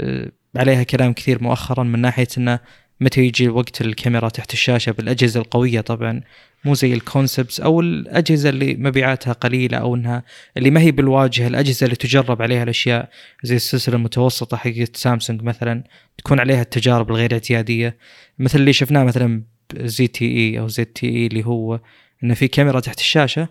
[0.00, 2.60] أه، عليها كلام كثير مؤخرا من ناحية انه
[3.00, 5.80] متى يجي وقت الكاميرا تحت الشاشة بالأجهزة القوية.
[5.80, 6.20] طبعا
[6.64, 10.22] مو زي ال concepts أو الأجهزة اللي مبيعاتها قليلة أو إنها
[10.56, 13.10] اللي ما هي بالواجهة الأجهزة اللي تجرب عليها الأشياء
[13.42, 15.84] زي السلسلة المتوسطة حقت سامسونج مثلا
[16.18, 17.96] تكون عليها التجارب الغير اعتيادية.
[18.38, 19.42] مثل اللي شفناه مثلا
[19.76, 21.80] زي تي إي أو ZTE اللي هو
[22.24, 23.48] إنه في كاميرا تحت الشاشة.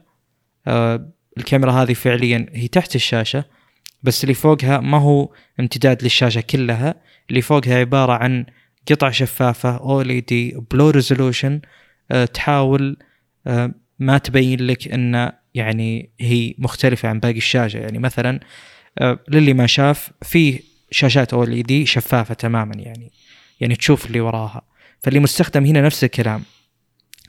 [0.68, 3.46] آه الكاميرا هذه فعليا هي تحت الشاشة
[4.04, 6.96] بس اللي فوقها ما هو امتداد للشاشة كلها.
[7.30, 8.46] اللي فوقها عبارة عن
[8.92, 11.62] قطع شفافة دي by low resolution.
[12.34, 12.98] تحاول
[13.48, 17.78] آه ما تبين لك إن يعني هي مختلفة عن باقي الشاشة.
[17.78, 18.40] يعني مثلا
[18.98, 20.60] آه للي ما شاف في
[20.92, 23.12] شاشات دي شفافة تماما يعني
[23.60, 24.62] يعني تشوف اللي وراها.
[25.04, 26.44] فاللي مستخدم هنا نفس الكلام.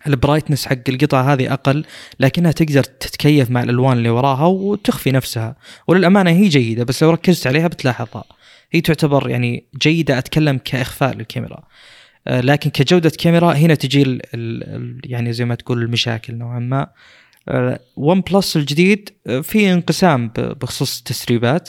[0.06, 1.84] ال brightness حق القطعة هذه أقل
[2.20, 5.56] لكنها تقدر تتكيف مع الألوان اللي وراها وتخفي نفسها.
[5.88, 8.24] وللأمانة هي جيدة بس لو ركزت عليها بتلاحظها.
[8.72, 11.62] هي تعتبر يعني جيدة أتكلم كإخفاء للكاميرا.
[12.28, 16.86] آه، لكن كجودة كاميرا هنا تجي ال ال يعني زي ما تقول المشاكل نوعا ما.
[17.96, 21.68] ون آه، بلس الجديد آه، في انقسام بخصوص التسريبات.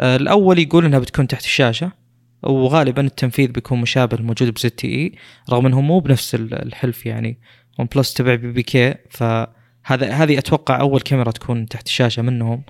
[0.00, 2.03] الأول يقول أنها بتكون تحت الشاشة.
[2.46, 5.12] وغالبا التنفيذ بيكون مشابه الموجود ب ZTE
[5.50, 7.38] رغم إنه مو بنفس الحلف يعني.
[7.78, 12.62] OnePlus تبع BBK فهذا هذه أتوقع أول كاميرا تكون تحت الشاشة منهم.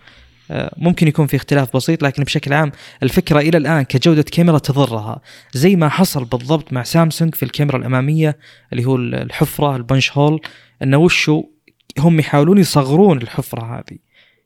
[0.50, 5.20] آه، ممكن يكون في اختلاف بسيط لكن بشكل عام الفكرة إلى الآن كجودة كاميرا تضررها
[5.52, 8.38] زي ما حصل بالضبط مع سامسونج في الكاميرا الأمامية
[8.72, 10.40] اللي هو الحفرة ال punch hole
[10.82, 11.44] انه وشو
[11.98, 13.98] هم يحاولون يصغرون الحفرة هذه.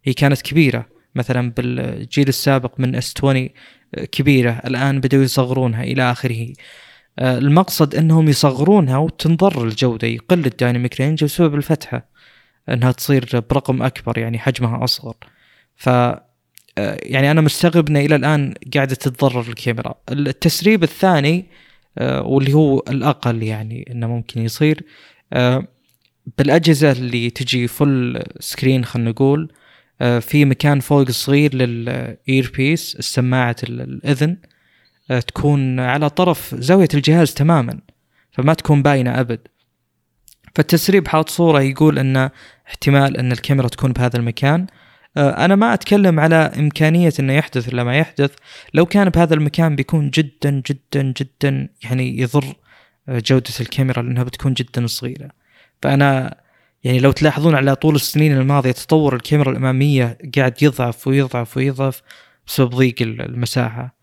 [0.04, 3.48] هي كانت كبيرة مثلا بالجيل السابق من S 20
[3.94, 6.52] كبيرة الآن بدأوا يصغرونها إلى آخره.
[7.18, 12.08] آه، المقصد أنهم يصغرونها وتنضر الجودة يقل ال dynamic range بسبب الفتحة
[12.68, 15.16] أنها تصير برقم أكبر يعني حجمها أصغر.
[15.76, 19.94] ف آه، يعني أنا مستغرب إنه إلى الآن قاعدة تتضرر الكاميرا.
[20.10, 21.46] التسريب الثاني
[21.98, 24.84] آه، واللي هو الأقل يعني إنه ممكن يصير
[26.38, 29.52] بالأجهزة اللي تجي full screen خلينا نقول
[29.98, 34.36] في مكان فوق صغير لل earpiece السماعة الأذن
[35.10, 37.78] آه، تكون على طرف زاوية الجهاز تماما
[38.32, 39.40] فما تكون باينة أبد.
[40.54, 42.30] فالتسريب حاط صورة يقول أن
[42.68, 44.66] احتمال أن الكاميرا تكون بهذا المكان.
[45.16, 48.34] آه، أنا ما أتكلم على إمكانية أنه يحدث ولا ما يحدث.
[48.74, 52.44] لو كان بهذا المكان بيكون جدا جدا جدا يعني يضر
[53.08, 55.30] جودة الكاميرا لأنها بتكون جدا صغيرة.
[55.82, 56.36] فأنا
[56.88, 62.02] يعني لو تلاحظون على طول السنين الماضية تطور الكاميرا الإمامية قاعد يضعف ويضعف ويضعف
[62.46, 63.94] بسبب ضيق المساحة.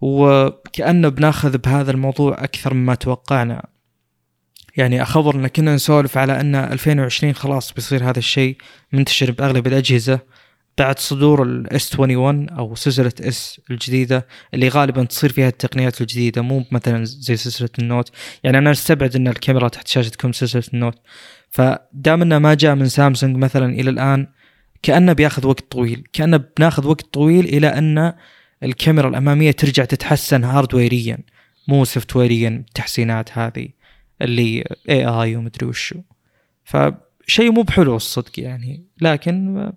[0.00, 3.66] وكأنه بناخذ بهذا الموضوع أكثر مما توقعنا.
[4.76, 8.56] يعني أخبر أن كنا نسولف على أن 2020 خلاص بيصير هذا الشيء
[8.92, 10.20] منتشر بأغلب الأجهزة
[10.78, 16.42] بعد صدور ال S 21 أو سلسلة S الجديدة اللي غالبا تصير فيها التقنيات الجديدة
[16.42, 18.10] مو مثلا زي سلسلة ال Note.
[18.44, 20.98] يعني أنا أستبعد إن الكاميرا تحت شاشه تكون سلسلة ال Note.
[21.52, 24.26] فدام انه ما جاء من سامسونج مثلا إلى الآن
[24.82, 28.12] كانه بياخذ وقت طويل كانه بناخذ وقت طويل إلى أن
[28.62, 31.18] الكاميرا الأمامية ترجع تتحسن هاردويريا
[31.68, 33.68] مو سوفت ويريا التحسينات هذه
[34.22, 36.00] اللي AI ومدري وشو.
[36.64, 38.84] فشيء مو بحلو الصدق يعني.
[39.00, 39.70] لكن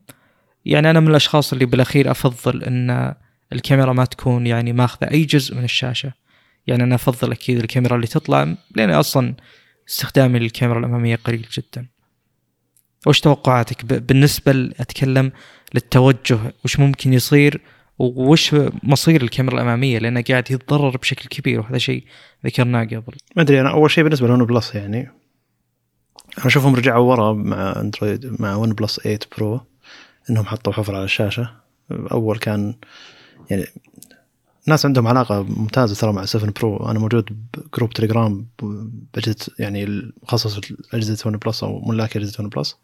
[0.66, 3.14] يعني أنا من الأشخاص اللي بالأخير أفضل إن
[3.54, 6.14] الكاميرا ما تكون يعني ماخذة أي جزء من الشاشة.
[6.68, 9.36] يعني أنا أفضل أكيد الكاميرا اللي تطلع لأن أصلا
[9.90, 11.88] استخدامي للكاميرا الأمامية قليل جدا.
[13.08, 15.32] وش توقعاتك؟ بالنسبة أتكلم
[15.74, 17.62] للتوجه وش ممكن يصير؟
[18.00, 22.04] وش مصير الكاميرا الأمامية؟ لأنه قاعد يتضرر بشكل كبير وهذا شيء
[22.46, 23.18] ذكرناه قبل.
[23.36, 25.12] ما أدري أنا أول شيء بالنسبة لون بلس يعني.
[26.38, 29.62] أنا أشوفهم رجعوا ورا مع أندرويد مع OnePlus 8 Pro
[30.30, 31.52] إنهم حطوا حفرة على الشاشة.
[31.92, 32.76] أول كان
[33.50, 33.66] يعني
[34.68, 36.90] الناس عندهم علاقة ممتازة ترى مع 7 Pro.
[36.90, 38.48] أنا موجود ب group تليجرام
[39.14, 40.60] بأجهزة يعني مخصص
[40.94, 42.78] لأجهزة OnePlus أو ملاك أجهزة OnePlus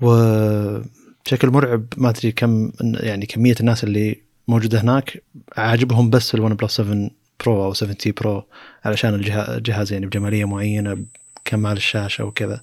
[0.00, 5.22] وبشكل مرعب ما أدري كم يعني كمية الناس اللي موجودة هناك
[5.56, 7.10] عاجبهم بس ال OnePlus 7
[7.44, 8.44] Pro أو 7 T Pro
[8.84, 11.04] علشان الجهاز يعني بجمالية معينة
[11.44, 12.60] كمال الشاشة وكذا.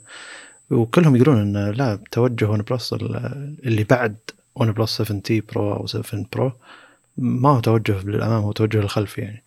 [0.70, 4.16] وكلهم يقولون إن لا توجه OnePlus اللي بعد
[4.56, 6.52] OnePlus 7 T Pro أو 7 Pro
[7.17, 9.43] ما هو توجه للأمام هو توجه للخلف يعني.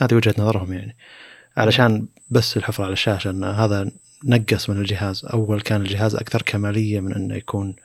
[0.00, 0.96] هذه وجهة نظرهم يعني.
[1.56, 3.90] علشان بس الحفره على الشاشة إن هذا
[4.24, 7.76] نقص من الجهاز أول كان الجهاز أكثر كمالية من إنه يكون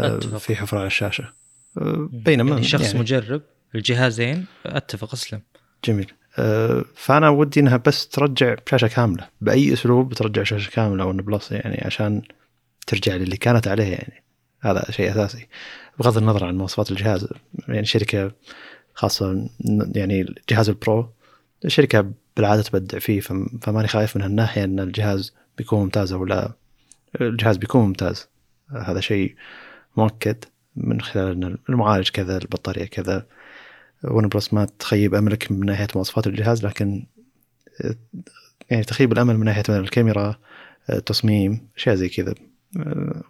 [0.00, 1.32] آه، في حفره على الشاشة.
[1.78, 3.42] آه، بينما يعني شخص يعني مجرب
[3.74, 5.40] الجهازين أتفق أسلم.
[5.84, 6.12] جميل.
[6.38, 9.28] آه، فأنا ودي إنها بس ترجع شاشه كاملة.
[9.40, 12.22] بأي أسلوب ترجع شاشة كاملة OnePlus يعني عشان
[12.86, 14.22] ترجع للي كانت عليه يعني.
[14.60, 15.48] هذا شيء أساسي.
[15.98, 17.28] بغض النظر عن مواصفات الجهاز
[17.68, 18.32] يعني شركة
[18.94, 19.48] خاصة
[19.94, 21.08] يعني جهاز ال Pro
[21.64, 23.20] الشركة بالعادة تبدع فيه
[23.60, 26.52] فماني خايف من هالناحية إن الجهاز بيكون ممتاز أو لا.
[27.20, 28.28] الجهاز بيكون ممتاز.
[28.70, 29.34] هذا شيء
[29.96, 30.44] مؤكد
[30.76, 33.26] من خلال إن المعالج كذا البطارية كذا.
[34.04, 37.06] ون بلس ما تخيب أملك من ناحية مواصفات الجهاز لكن
[38.70, 40.38] يعني تخيب الأمل من ناحية الكاميرا
[41.06, 42.34] تصميم أشياء زي كذا.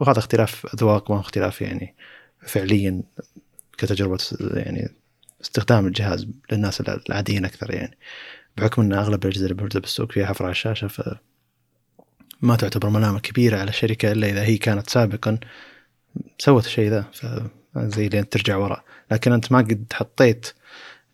[0.01, 1.95] وهذا اختلاف أذواق ما اختلاف يعني.
[2.47, 3.03] فعليا
[3.79, 4.91] كتجربة يعني
[5.43, 7.99] استخدام الجهاز للناس العاديين أكثر يعني.
[8.57, 11.03] بحكم إن أغلب الأجهزة اللي موجودة بالسوق فيها حفره على الشاشة ف
[12.43, 15.39] ما تعتبر ملامة كبيرة على الشركة إلا إذا هي كانت سابقا
[16.39, 17.05] سوت الشيء ذا
[17.75, 18.85] فزي لين ترجع وراء.
[19.11, 20.53] لكن أنت ما قد حطيت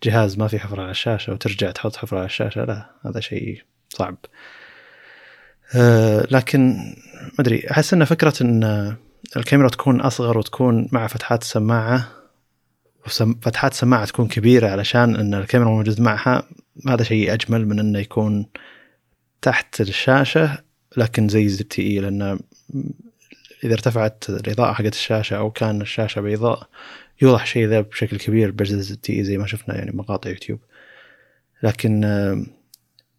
[0.03, 4.17] جهاز ما في حفره على الشاشة وترجع تحط حفره على الشاشة لا هذا شيء صعب.
[5.75, 6.77] أه لكن
[7.23, 8.97] ما أدري أحس إن فكرة إن
[9.37, 12.09] الكاميرا تكون أصغر وتكون مع فتحات السماعه
[13.43, 16.43] فتحات السماعه تكون كبيرة علشان إن الكاميرا موجود معها
[16.89, 18.47] هذا شيء أجمل من إنه يكون
[19.43, 20.59] تحت الشاشة
[20.97, 22.39] لكن زي ZTE لأن
[23.65, 26.69] إذا ارتفعت الإضاءة حقت الشاشة أو كان الشاشة بيضاء
[27.23, 30.59] يوضح شيء ذا بشكل كبير بأجهزة التي زي ما شفنا يعني مقاطع يوتيوب.
[31.63, 32.05] لكن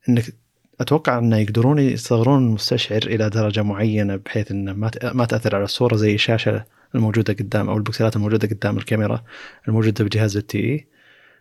[0.09, 0.33] إنك
[0.79, 5.95] أتوقع انه يقدرون يصغرون المستشعر إلى درجة معينة بحيث انه ما ما تأثر على الصورة
[5.95, 6.65] زي الشاشة
[6.95, 9.23] الموجودة قدام أو البكسلات الموجودة قدام الكاميرا
[9.67, 10.87] الموجودة بجهاز التي اي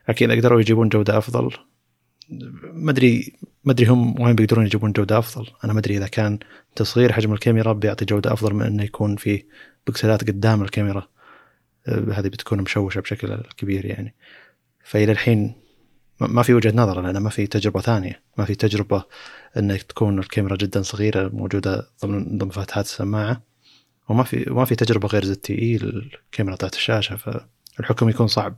[0.08, 1.50] أكيد قدروا يجيبون جودة أفضل.
[2.72, 3.32] ما ادري
[3.64, 5.46] ما أدري هم وين بيقدرون يجيبون جودة أفضل.
[5.64, 6.38] أنا ما أدري إذا كان
[6.76, 9.44] تصغير حجم الكاميرا بيعطي جودة أفضل من إنه يكون في
[9.86, 11.08] بكسلات قدام الكاميرا.
[11.88, 14.14] هذه بتكون مشوشة بشكل كبير يعني.
[14.84, 15.67] فإلى الحين
[16.20, 18.22] ما في وجهة نظر لأن ما في تجربة ثانية.
[18.38, 19.04] ما في تجربة
[19.56, 23.42] إنك تكون الكاميرا جدا صغيرة موجودة ضمن ضمن فتحات السماعة.
[24.08, 28.54] وما في ما في تجربة غير زد تي إي الكاميرا تحت الشاشة فالحكم يكون صعب.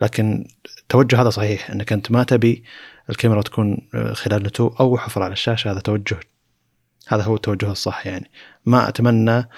[0.00, 0.48] لكن
[0.78, 2.64] التوجه هذا صحيح إنك أنت ما تبي
[3.10, 6.20] الكاميرا تكون خلال نتو أو حفر على الشاشة هذا توجه.
[7.08, 8.30] هذا هو التوجه الصح يعني.
[8.66, 9.48] ما أتمنى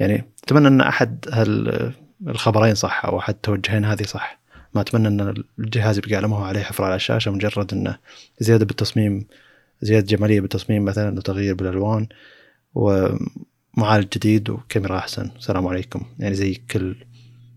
[0.00, 1.94] يعني أتمنى أن أحد هال
[2.26, 4.39] الخبرين صح أو أحد التوجهين هذه صح.
[4.74, 7.98] ما أتمنى إن الجهاز يبقى على ما هو عليه حفره على الشاشة مجرد إنه
[8.40, 9.26] زيادة بالتصميم
[9.82, 12.06] زيادة جمالية بالتصميم مثلا وتغيير بالألوان
[12.74, 15.30] ومعالج جديد وكاميرا أحسن.
[15.36, 16.06] السلام عليكم.
[16.18, 16.96] يعني زي كل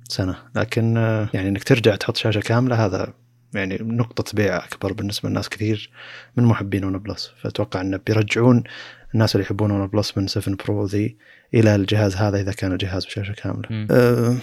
[0.10, 0.36] سنة.
[0.56, 0.96] لكن
[1.34, 3.14] يعني إنك ترجع تحط شاشة كاملة هذا
[3.54, 5.90] يعني نقطة بيع أكبر بالنسبة لناس كثير
[6.38, 7.32] من محبين OnePlus.
[7.42, 8.64] فأتوقع أنه بيرجعون
[9.14, 11.18] الناس اللي يحبون OnePlus من 7 Pro ذي
[11.54, 13.88] إلى الجهاز هذا إذا كان الجهاز بشاشة كاملة.
[13.92, 14.38] أه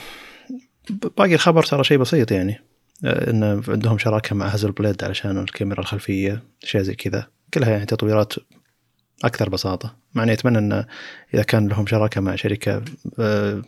[1.16, 2.60] باقي الخبر ترى شيء بسيط يعني.
[3.04, 7.26] آه، إن عندهم شراكة مع Hasselblad علشان الكاميرا الخلفية اشياء زي كذا.
[7.54, 8.34] كلها يعني تطويرات
[9.24, 9.96] أكثر بساطة.
[10.14, 10.84] مع اني أتمنى إن
[11.34, 12.82] إذا كان لهم شراكة مع شركة
[13.18, 13.62] آه،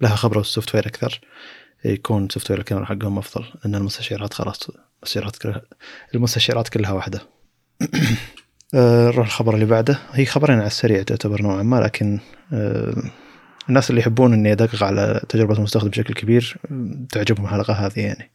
[0.00, 1.20] لها خبرة بال software أكثر
[1.84, 3.44] يكون software الكاميرا حقهم أفضل.
[3.64, 5.62] لأن المستشعرات خلاص المستشعرات كلها
[6.14, 7.20] المستشعرات كلها واحدة.
[8.74, 9.98] آه، نروح الخبر اللي بعده.
[10.12, 12.20] هي خبرين على السريع تعتبر نوعا ما لكن
[13.70, 16.56] الناس اللي يحبون إني أدقق على تجربة المستخدم بشكل كبير
[17.12, 18.30] تعجبهم الحلقة هذه يعني.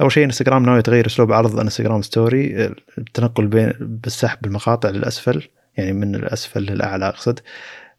[0.00, 5.92] أول شيء إنستغرام ناوي تغير أسلوب عرض Instagram story التنقل بين بالسحب المقاطع للأسفل يعني
[5.92, 7.40] من الأسفل للأعلى أقصد.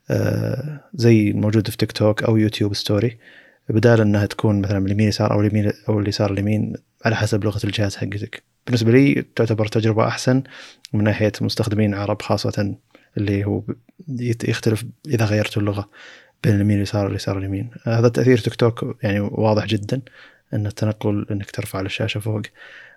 [0.10, 3.18] آه، زي الموجود في تيك توك أو YouTube story.
[3.70, 6.74] بدال إنها تكون مثلا من اليمين يسار أو اليمين أو اليسار اليمين
[7.06, 8.44] على حسب لغة الجهاز حقتك.
[8.66, 10.44] بالنسبة لي تعتبر تجربة أحسن
[10.94, 12.76] من ناحية مستخدمين عرب خاصة
[13.18, 13.64] اللي هو
[14.44, 15.90] يختلف إذا غيرت اللغة.
[16.44, 17.70] بين اليمين واليسار واليسار واليمين.
[17.84, 20.02] هذا تاثير تيك توك يعني واضح جدا
[20.54, 22.42] إن التنقل إنك ترفع الشاشة فوق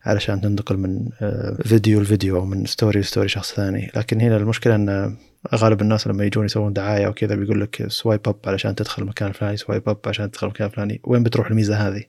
[0.05, 3.91] علشان تنتقل من آه، فيديو لفيديو أو من story ل story شخص ثاني.
[3.97, 5.17] لكن هنا المشكلة إن
[5.55, 9.29] غالب الناس لما يجون يسوون دعاية أو كذا بيقول لك swipe up علشان تدخل المكان
[9.29, 11.01] الفلاني swipe up عشان تدخل المكان الفلاني.
[11.05, 12.05] وين بتروح الميزة هذه؟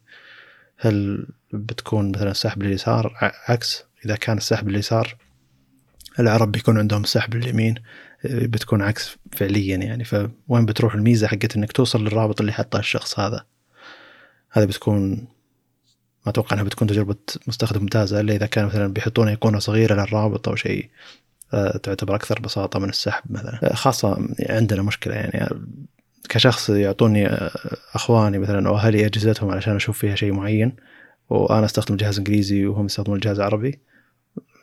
[0.77, 3.13] هل بتكون مثلا السحب لليسار؟
[3.47, 5.15] عكس إذا كان السحب لليسار
[6.19, 7.75] العرب بيكون عندهم السحب لليمين.
[8.25, 10.03] بتكون عكس فعليا يعني.
[10.03, 13.45] فوين بتروح الميزة حقت إنك توصل للرابط اللي حطه الشخص هذا؟
[14.51, 15.27] هذا بتكون
[16.25, 17.15] ما أتوقع إنها بتكون تجربة
[17.47, 20.89] مستخدم ممتازة إلا إذا كان مثلا بيحطون إيقونة صغيرة للرابط أو شيء
[21.83, 23.75] تعتبر أكثر بساطة من السحب مثلا.
[23.75, 25.49] خاصة عندنا مشكلة يعني
[26.29, 27.27] كشخص يعطوني
[27.93, 30.75] أخواني مثلا أو أهلي أجهزتهم علشان أشوف فيها شيء معين
[31.29, 33.79] وأنا أستخدم جهاز إنجليزي وهم يستخدمون الجهاز عربي.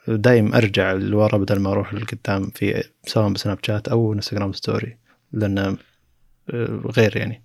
[0.07, 4.97] دايم أرجع لورا بدل ما أروح لقدام في سواء بسناب شات أو إنستغرام story
[5.33, 5.77] لأن آه،
[6.97, 7.43] غير يعني.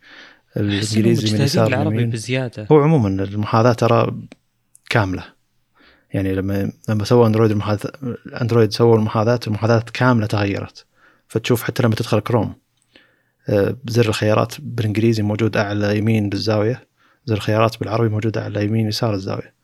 [0.56, 2.66] الإنجليزي من يسار العربي بزيادة.
[2.72, 4.16] هو عموما المحاذاة ترى
[4.90, 5.24] كاملة.
[6.10, 7.92] يعني لما لما سووا أندرويد المحاذاه
[8.40, 10.86] أندرويد سووا المحاذاة المحاذاة كاملة تغيرت.
[11.28, 12.54] فتشوف حتى لما تدخل كروم
[13.48, 16.88] آه، زر الخيارات بالإنجليزي موجود اعلى يمين بالزاوية
[17.26, 19.54] زر الخيارات بالعربي موجود اعلى يمين يسار الزاوية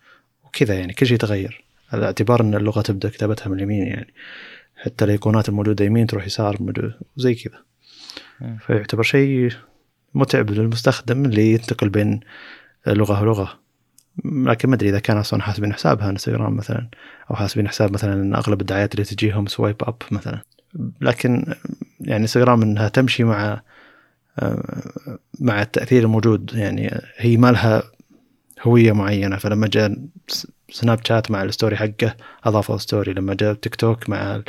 [0.45, 1.65] وكذا يعني كل شيء تغير.
[1.93, 4.15] على اعتبار إن اللغة تبدأ كتابتها من اليمين يعني.
[4.77, 6.73] حتى الأيقونات الموجودة يمين تروح يسار
[7.17, 7.63] زي كذا.
[8.67, 9.53] فيعتبر شيء
[10.15, 12.21] متعب للمستخدم اللي ينتقل بين
[12.87, 13.59] لغة ولغة.
[14.25, 16.89] لكن ما أدري إذا كان أصلا حاسبين حسابها إنستغرام مثلا
[17.31, 20.41] أو حاسبين حساب مثلا إن أغلب الدعايات اللي تجيهم swipe up مثلا.
[21.01, 21.55] لكن
[22.01, 23.63] يعني إنستغرام إنها تمشي مع
[25.41, 26.51] مع التأثير الموجود.
[26.55, 27.83] يعني هي ما لها
[28.63, 29.97] هوية معينة فلما جاء
[30.73, 34.43] سناب شات مع ال story حقه أضافوا story لما جاء تيك توك مع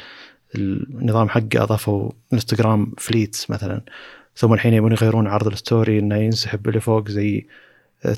[0.56, 3.82] النظام حقه أضافوا إنستغرام فليتس مثلا.
[4.36, 7.48] ثم الحين يبون يغيرون عرض ال story إنه ينسحب اللي فوق زي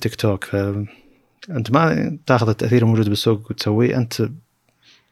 [0.01, 0.45] تيك توك.
[0.45, 4.29] فانت ما تاخذ التأثير الموجود بالسوق وتسويه أنت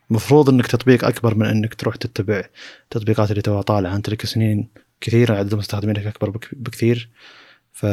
[0.09, 2.43] مفروض إنك تطبيق أكبر من إنك تروح تتبع
[2.83, 3.95] التطبيقات اللي توها طالعة.
[3.95, 4.67] أنت لك سنين
[5.01, 7.09] كثيرة عدد مستخدمينك أكبر بكثير.
[7.71, 7.85] ف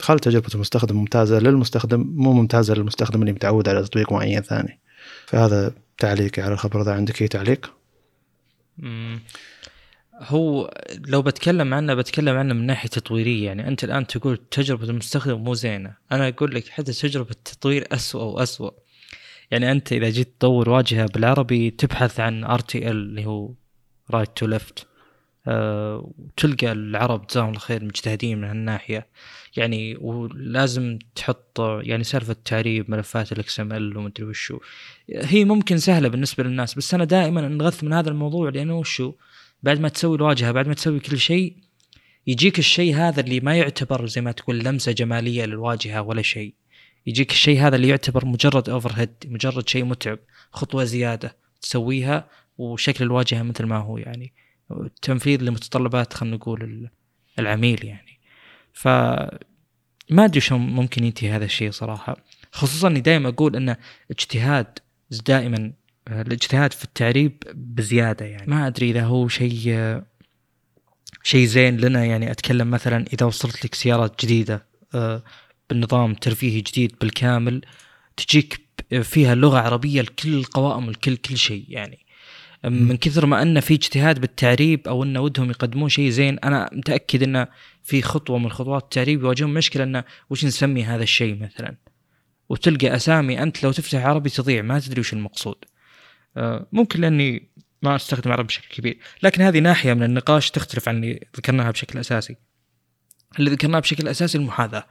[0.00, 4.78] خل تجربة المستخدم ممتازة للمستخدم مو ممتازة للمستخدم اللي متعود على تطبيق معين ثاني.
[5.26, 7.72] فهذا تعليقي على الخبر ذا عندك أي تعليق؟
[10.14, 10.74] هو
[11.06, 13.46] لو بتكلم عنه بتكلم عنه من ناحية تطويرية.
[13.46, 15.94] يعني أنت الآن تقول تجربة المستخدم مو زينة.
[16.12, 18.74] أنا أقول لك حتى تجربة التطوير اسوء واسوء
[19.50, 23.52] يعني أنت إذا جيت تطور واجهة بالعربي تبحث عن RTL اللي هو
[24.10, 24.86] right to left
[25.46, 29.06] وتلقى العرب جزاهم الله خير مجتهدين من هالناحية.
[29.56, 34.58] يعني ولازم تحط يعني سالفة تعريب ملفات ال XML ومدري وشو.
[35.14, 39.12] هي ممكن سهلة بالنسبة للناس بس أنا دائما انغث من هذا الموضوع لأنه وشو؟
[39.62, 41.56] بعد ما تسوي الواجهة بعد ما تسوي كل شيء
[42.26, 46.54] يجيك الشيء هذا اللي ما يعتبر زي ما تقول لمسة جمالية للواجهة ولا شيء.
[47.06, 50.18] يجيك الشيء هذا اللي يعتبر مجرد overhead مجرد شيء متعب
[50.52, 52.28] خطوة زيادة تسويها
[52.58, 54.32] وشكل الواجهة مثل ما هو يعني.
[55.02, 56.90] تنفيذ لمتطلبات خلينا نقول
[57.38, 58.20] العميل يعني.
[58.72, 58.88] ف
[60.10, 62.16] ما أدري شلون ممكن ينتهي هذا الشيء صراحة.
[62.52, 63.76] خصوصا إني دائما أقول إن
[64.10, 64.78] اجتهاد
[65.26, 65.72] دائما
[66.08, 68.50] الاجتهاد في التعريب بزيادة يعني.
[68.50, 70.00] ما أدري إذا هو شيء
[71.22, 72.30] شيء زين لنا يعني.
[72.30, 75.22] أتكلم مثلا إذا وصلت لك سيارات جديدة آه،
[75.70, 77.62] بالنظام ترفيهي جديد بالكامل
[78.16, 78.60] تجيك
[79.02, 81.98] فيها لغة عربية لكل القوائم لكل كل شيء يعني.
[82.64, 87.22] من كثر ما أنه في اجتهاد بالتعريب أو أنه ودهم يقدمون شيء زين أنا متأكد
[87.22, 87.46] أنه
[87.82, 91.76] في خطوة من خطوات التعريب يواجهون مشكلة أنه وش نسمي هذا الشيء مثلا؟
[92.48, 95.56] وتلقى أسامي أنت لو تفتح عربي تضيع ما تدري وش المقصود.
[96.36, 97.50] آه، ممكن لأني
[97.82, 101.98] ما أستخدم عربي بشكل كبير لكن هذه ناحية من النقاش تختلف عن اللي ذكرناها بشكل
[101.98, 102.36] أساسي.
[103.38, 104.86] اللي ذكرناه بشكل أساسي المحاذاة.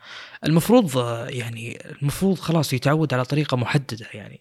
[0.45, 4.39] المفروض آه، يعني المفروض خلاص يتعود على طريقة محددة يعني.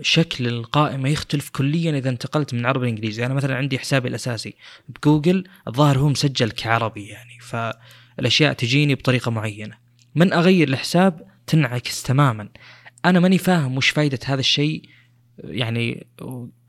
[0.00, 3.26] شكل القائمة يختلف كليا إذا انتقلت من عربي لإنجليزي.
[3.26, 4.54] أنا مثلا عندي حسابي الأساسي
[4.88, 7.38] بجوجل الظاهر هو مسجل كعربي يعني.
[7.40, 9.78] فالأشياء تجيني بطريقة معينة.
[10.14, 12.48] من أغير الحساب؟ تنعكس تماما.
[13.04, 14.82] أنا ماني فاهم وش فايدة هذا الشيء
[15.38, 16.06] يعني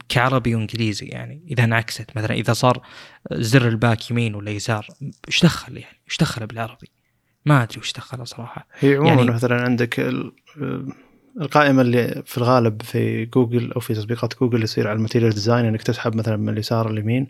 [0.09, 2.17] كعربي وإنجليزي يعني إذا انعكست.
[2.17, 2.81] مثلا إذا صار
[3.31, 4.87] زر ال back يمين ولا يسار
[5.27, 6.91] إيش دخل يعني؟ إيش دخل بالعربي؟
[7.45, 8.67] ما أدري وش دخله صراحة.
[8.79, 9.99] هي عموما يعني مثلا عندك
[11.41, 15.65] القائمة اللي في الغالب في جوجل أو في تطبيقات جوجل يصير على ال Material Design
[15.65, 17.27] إنك تسحب مثلا من اليسار اليمين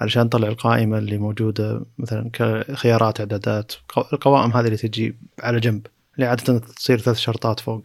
[0.00, 3.72] علشان تطلع القائمة اللي موجودة مثلا كخيارات إعدادات
[4.12, 7.82] القوائم هذه اللي تجي على جنب اللي عادة تصير ثلاث شرطات فوق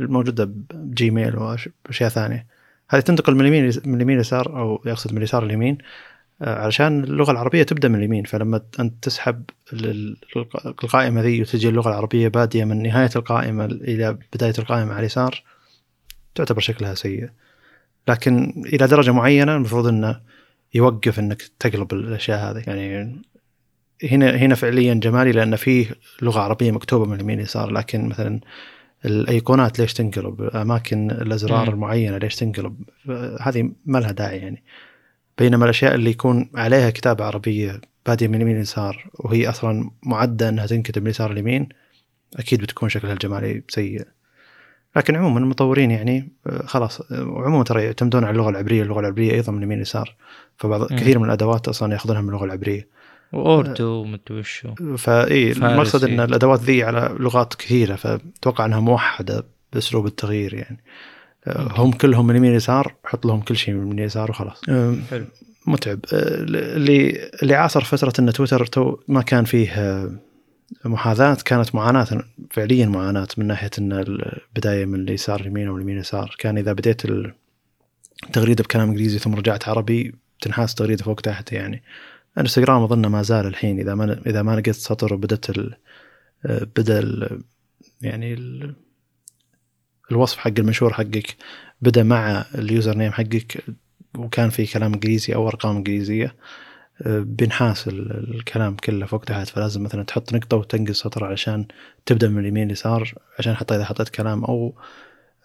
[0.00, 2.46] الموجودة بجيميل واشياء ثانية.
[2.88, 5.78] هذه تنتقل من اليمين من اليمين يسار أو يقصد من اليسار اليمين
[6.40, 9.44] علشان اللغة العربية تبدأ من اليمين فلما أنت تسحب
[10.66, 15.42] القائمة ذي وتجي اللغة العربية بادية من نهاية القائمة إلى بداية القائمة على اليسار
[16.34, 17.28] تعتبر شكلها سيء.
[18.08, 20.20] لكن إلى درجة معينة المفروض إنه
[20.74, 22.62] يوقف إنك تقلب الأشياء هذه.
[22.66, 23.16] يعني
[24.04, 25.86] هنا هنا فعليا جمالي لأن فيه
[26.22, 28.40] لغة عربية مكتوبة من اليمين يسار لكن مثلا
[29.04, 31.68] الأيقونات ليش تنقلب؟ اماكن الأزرار.
[31.68, 32.76] المعينة ليش تنقلب؟
[33.40, 34.62] هذه ما لها داعي يعني.
[35.40, 40.66] بينما الأشياء اللي يكون عليها كتابه عربيه بادية من اليمين يسار وهي أصلا معدة إنها
[40.66, 41.68] تنكتب من يسار اليمين
[42.36, 44.06] أكيد بتكون شكلها الجمالي سيء.
[44.96, 46.32] لكن عموما المطورين يعني
[46.64, 50.16] خلاص وعموما ترى يعتمدون على اللغة العبرية اللغة العبرية أيضا من اليمين يسار
[50.56, 52.88] فبعض كثير من الأدوات أصلا يأخذونها من اللغة العبرية.
[53.32, 54.74] وأوردو ومدري وشو.
[54.96, 60.80] فاي المقصد إن الأدوات ذي على لغات كثيرة فتوقع إنها موحدة بأسلوب التغيير يعني.
[61.48, 64.60] هم كلهم من يمين يسار حط لهم كل شيء من يسار وخلاص.
[65.10, 65.24] حلو.
[65.66, 66.00] متعب.
[66.12, 70.10] اللي اللي عاصر فترة إن تويتر تو ما كان فيه
[70.84, 72.06] محاذاة كانت معاناة
[72.50, 76.36] فعليا معاناة من ناحية إن البداية من اليسار يمين أو اليمين يسار.
[76.38, 77.02] كان إذا بديت
[78.24, 81.82] التغريدة بكلام إنجليزي ثم رجعت عربي تنحاس تغريدة فوق تحت يعني.
[82.38, 85.74] إنستغرام أظن ما زال الحين إذا ما إذا ما لقيت سطر وبدت ال
[86.44, 87.42] بدأ ال
[88.00, 88.74] يعني ال
[90.10, 91.36] الوصف حق المنشور حقك
[91.82, 93.64] بدأ مع اليوزر نيم حقك
[94.18, 96.36] وكان في كلام إنجليزي أو أرقام إنجليزية
[97.06, 101.66] بينحاس الكلام كله فوق تحت فلازم مثلا تحط نقطة وتنقص سطر علشان
[102.06, 104.74] تبدأ من اليمين اليسار عشان حتى إذا حطيت كلام أو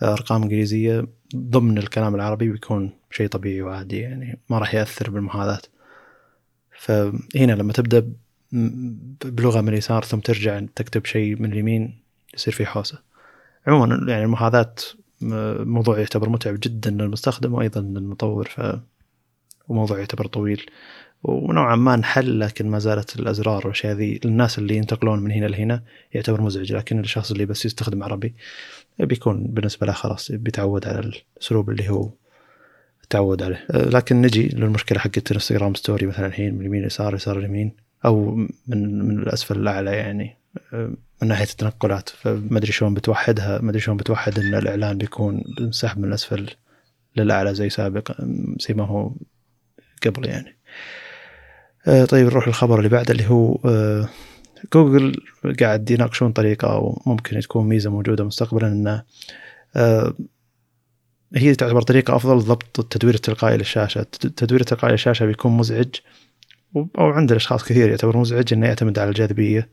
[0.04, 5.62] أرقام إنجليزية ضمن الكلام العربي بيكون شيء طبيعي وعادي يعني ما راح يأثر بالمحاذاة.
[6.80, 8.12] فهنا لما تبدأ
[9.26, 12.00] بلغة من اليسار ثم ترجع تكتب شيء من اليمين
[12.34, 13.00] يصير في حوسة.
[13.68, 14.76] عموما يعني المحاذاه
[15.62, 18.62] موضوع يعتبر متعب جدا للمستخدم وأيضا للمطور ف
[19.68, 20.66] وموضوع يعتبر طويل.
[21.24, 25.84] ونوعا ما انحل لكن ما زالت الأزرار والأشياء هذه للناس اللي ينتقلون من هنا لهنا
[26.14, 28.34] يعتبر مزعج لكن الشخص اللي بس يستخدم عربي
[29.00, 32.10] بيكون بالنسبة له خلاص بيتعود على الأسلوب اللي هو
[33.10, 33.66] تعود عليه.
[33.70, 37.72] لكن نجي للمشكلة حقت انستغرام ستوري مثلا الحين من اليمين يسار يسار اليمين
[38.06, 38.36] أو
[38.68, 40.38] من من الأسفل الأعلى يعني.
[41.22, 46.00] من ناحية التنقلات فما أدري شلون بتوحدها ما أدري شلون بتوحد إن الإعلان بيكون سحب
[46.00, 46.50] من الأسفل
[47.16, 48.22] للأعلى زي سابق
[48.60, 49.12] زي ما هو
[50.06, 50.58] قبل يعني.
[51.88, 53.60] أه، طيب نروح للخبر اللي بعده اللي هو
[54.74, 55.16] جوجل
[55.60, 59.04] قاعد يناقشون طريقة أو ممكن تكون ميزة موجودة مستقبلا إنه
[61.36, 64.00] هي تعتبر طريقة أفضل ضبط التدوير التلقائي للشاشة.
[64.00, 65.96] التدوير التلقائي للشاشة بيكون مزعج
[66.76, 69.70] أو عند الأشخاص كثير يعتبر مزعج إنه يعتمد على الجاذبية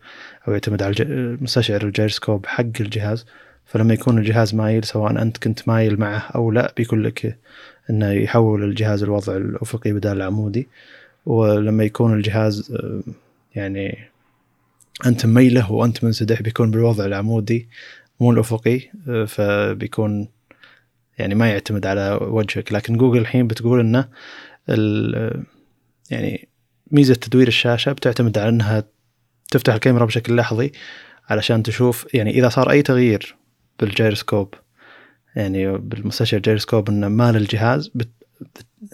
[0.48, 0.94] أو يعتمد على
[1.40, 3.26] مستشعر الجيروسكوب حق الجهاز.
[3.64, 7.38] فلما يكون الجهاز مايل سواء أنت كنت مايل معه أو لا بيكون لك
[7.90, 10.68] إنه يحول الجهاز الوضع الأفقي بدل العمودي.
[11.26, 12.78] ولما يكون الجهاز
[13.54, 13.98] يعني
[15.06, 17.68] أنت ميله وأنت منسدح بيكون بالوضع العمودي
[18.20, 18.80] مو الأفقي.
[19.26, 20.28] فبيكون
[21.18, 22.72] يعني ما يعتمد على وجهك.
[22.72, 24.08] لكن جوجل الحين بتقول إنه
[26.10, 26.48] يعني
[26.92, 28.84] ميزة تدوير الشاشة بتعتمد على أنها
[29.50, 30.72] تفتح الكاميرا بشكل لحظي
[31.30, 33.36] علشان تشوف يعني إذا صار أي تغيير
[33.80, 34.54] بالجيروسكوب
[35.36, 37.90] يعني بالمستشعر الجيروسكوب إنه مال الجهاز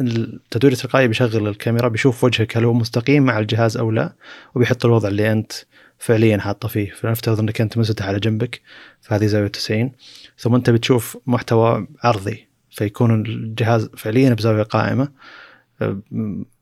[0.00, 4.12] التدوير التلقائي بيشغل الكاميرا بيشوف وجهك هل هو مستقيم مع الجهاز أو لا
[4.54, 5.52] وبيحط الوضع اللي أنت
[5.98, 6.90] فعليا حاطه فيه.
[6.90, 8.60] فنفترض إنك أنت منسدح على جنبك
[9.00, 9.92] فهذه زاوية 90
[10.38, 15.08] ثم أنت بتشوف محتوى عرضي فيكون الجهاز فعليا بزاوية قائمة.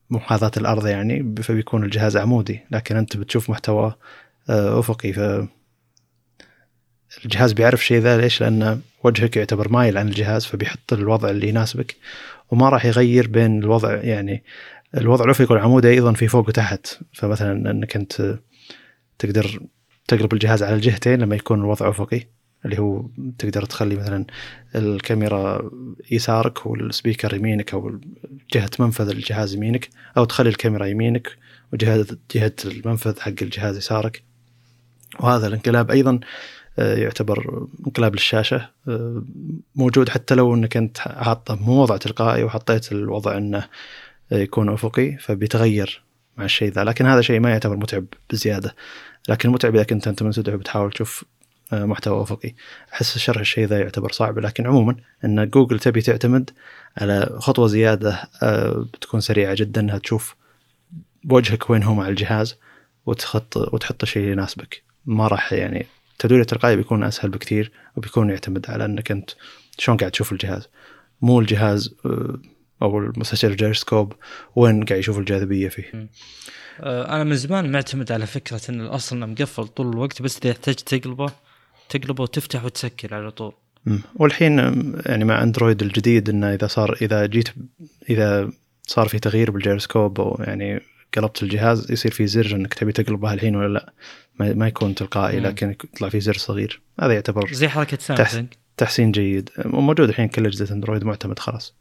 [0.09, 3.95] محاذاة الأرض يعني فبيكون الجهاز عمودي لكن أنت بتشوف محتوى
[4.49, 5.19] آه، أفقي ف
[7.25, 11.95] الجهاز بيعرف شيء ذا ليش؟ لأن وجهك يعتبر مايل عن الجهاز فبيحط الوضع اللي يناسبك
[12.51, 14.43] وما راح يغير بين الوضع يعني
[14.97, 18.39] الوضع الأفقي والعمودي أيضا في فوق وتحت فمثلا أنك أنت
[19.19, 19.59] تقدر
[20.07, 22.27] تقلب الجهاز على الجهتين لما يكون الوضع أفقي
[22.67, 23.05] اللي هو
[23.37, 24.25] تقدر تخلي مثلا
[24.75, 25.71] الكاميرا
[26.11, 27.99] يسارك وال speaker يمينك أو
[28.53, 31.37] جهة منفذ الجهاز يمينك أو تخلي الكاميرا يمينك
[31.73, 32.05] وجهه
[32.35, 34.23] جهة المنفذ حق الجهاز يسارك.
[35.19, 36.19] وهذا الانقلاب أيضا
[36.79, 39.23] آه، يعتبر انقلاب للشاشة آه،
[39.75, 43.67] موجود حتى لو إنك أنت حاطه مو وضع تلقائي وحطيت الوضع إنه
[44.31, 46.03] يكون أفقي فبيتغير
[46.37, 46.83] مع الشيء ذا.
[46.83, 48.75] لكن هذا شيء ما يعتبر متعب بزيادة.
[49.29, 51.25] لكن متعب إذا كنت أنت منسدح وبتحاول تشوف
[51.71, 52.53] محتوى افقي
[52.93, 54.95] أحس شرح الشيء ذا يعتبر صعب لكن عموما
[55.25, 56.49] إن جوجل تبي تعتمد
[56.97, 58.29] على خطوة زيادة
[58.93, 60.35] بتكون سريعة جدا إنها تشوف
[61.29, 62.55] وجهك وين هو مع الجهاز
[63.05, 64.83] وتخط وتحط الشيء اللي يناسبك.
[65.05, 69.29] ما راح يعني التدوير التلقائي بيكون أسهل بكثير وبيكون يعتمد على إنك أنت
[69.77, 70.67] شلون قاعد تشوف الجهاز.
[71.21, 72.39] مو الجهاز آه،
[72.81, 74.13] أو المستشعر الجيروسكوب
[74.55, 76.09] وين قاعد يشوف الجاذبية فيه.
[76.79, 80.51] آه، أنا من زمان معتمد على فكرة إن الاصل انه مقفل طول الوقت بس إذا
[80.51, 81.31] احتجت تقلبه
[81.89, 83.53] تقلبه وتفتح وتسكر على طول.
[84.15, 84.57] والحين
[85.05, 87.49] يعني مع اندرويد الجديد إنه إذا صار إذا جيت
[88.09, 88.49] إذا
[88.87, 90.81] صار في تغيير بالجيروسكوب أو يعني
[91.17, 93.93] قلبت الجهاز يصير في زر إنك تبي تقلبها الحين ولا لا.
[94.53, 96.81] ما يكون تلقائي لكن يطلع في زر صغير.
[96.99, 98.47] هذا يعتبر زي حركة سامسونج.
[98.77, 99.49] تحسين جيد.
[99.65, 101.75] وموجود الحين كل أجهزة اندرويد معتمد خلاص.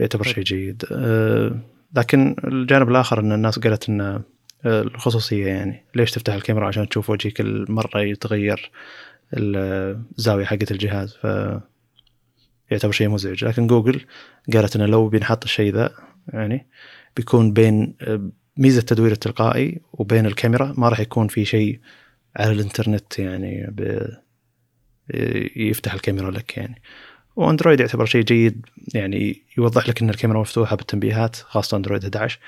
[0.00, 0.34] يعتبر طيب.
[0.34, 0.84] شيء جيد.
[0.92, 1.60] أه
[1.96, 4.22] لكن الجانب الآخر إن الناس قالت إن آه،
[4.66, 5.84] الخصوصية يعني.
[5.94, 8.70] ليش تفتح الكاميرا؟ عشان تشوف وجهي كل مره يتغير
[9.34, 11.14] الزاوية حقت الجهاز.
[11.14, 11.24] ف
[12.70, 13.44] يعتبر شيء مزعج.
[13.44, 14.00] لكن جوجل
[14.52, 15.94] قالت إنه لو بينحط الشيء ذا
[16.28, 16.66] يعني
[17.16, 17.94] بيكون بين
[18.56, 21.80] ميزة التدوير التلقائي وبين الكاميرا ما راح يكون في شيء
[22.36, 24.08] على الإنترنت يعني ب...
[25.56, 26.82] يفتح الكاميرا لك يعني.
[27.36, 32.38] وأندرويد يعتبر شيء جيد يعني يوضح لك إن الكاميرا مفتوحة بالتنبيهات خاصة أندرويد 11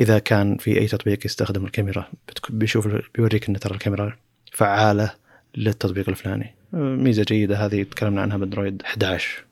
[0.00, 2.08] إذا كان في أي تطبيق يستخدم الكاميرا
[2.50, 4.16] بيشوف بيوريك إن ترى الكاميرا
[4.52, 5.14] فعالة
[5.56, 6.54] للتطبيق الفلاني.
[6.72, 9.44] ميزة جيدة هذه تكلمنا عنها بأندرويد 11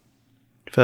[0.73, 0.81] ف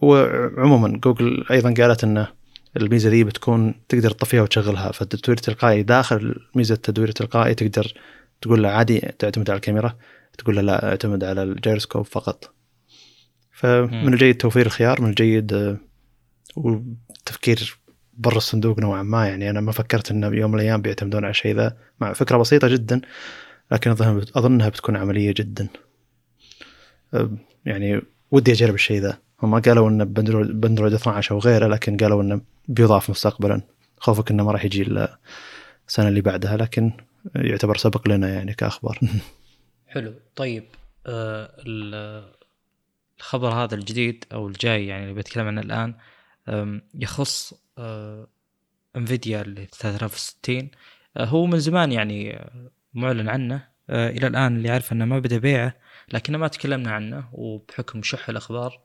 [0.00, 2.28] وعموما جوجل أيضا قالت انه
[2.76, 4.92] الميزة ذي بتكون تقدر تطفيها وتشغلها.
[4.92, 7.94] فالتدوير التلقائي داخل ميزة التدوير التلقائي تقدر
[8.40, 9.96] تقول له عادي تعتمد على الكاميرا
[10.38, 12.54] تقول له لا اعتمد على الجيروسكوب فقط.
[13.52, 15.76] فمن الجيد توفير الخيار من الجيد آه،
[16.56, 17.78] وتفكير
[18.16, 19.28] برا الصندوق نوعا ما.
[19.28, 21.76] يعني أنا ما فكرت إنه بيوم من الأيام بيعتمدون على الشيء ذا.
[22.00, 23.00] مع فكرة بسيطة جدا
[23.72, 23.90] لكن
[24.36, 25.68] أظنها بتكون عملية جدا.
[27.64, 29.18] يعني ودي أجرب الشيء ذا.
[29.42, 33.62] هم قالوا إنه باندرويد 12 أو غيره لكن قالوا إنه بيضاف مستقبلا.
[33.98, 35.18] خوفك إنه ما راح يجي إلا
[35.88, 36.92] السنة اللي بعدها لكن
[37.34, 38.98] يعتبر سبق لنا يعني كأخبار.
[39.88, 40.14] حلو.
[40.36, 40.64] طيب
[41.06, 41.50] آه
[43.20, 45.94] الخبر هذا الجديد أو الجاي يعني اللي بتكلم عنه الآن
[46.94, 47.54] يخص
[48.96, 50.70] انفيديا اللي 3060
[51.16, 53.68] آه هو من زمان يعني آه، معلن عنه.
[53.90, 55.74] آه إلى الآن اللي عارف إنه ما بدأ بيعه
[56.12, 58.80] لكن ما تكلمنا عنه وبحكم شح الأخبار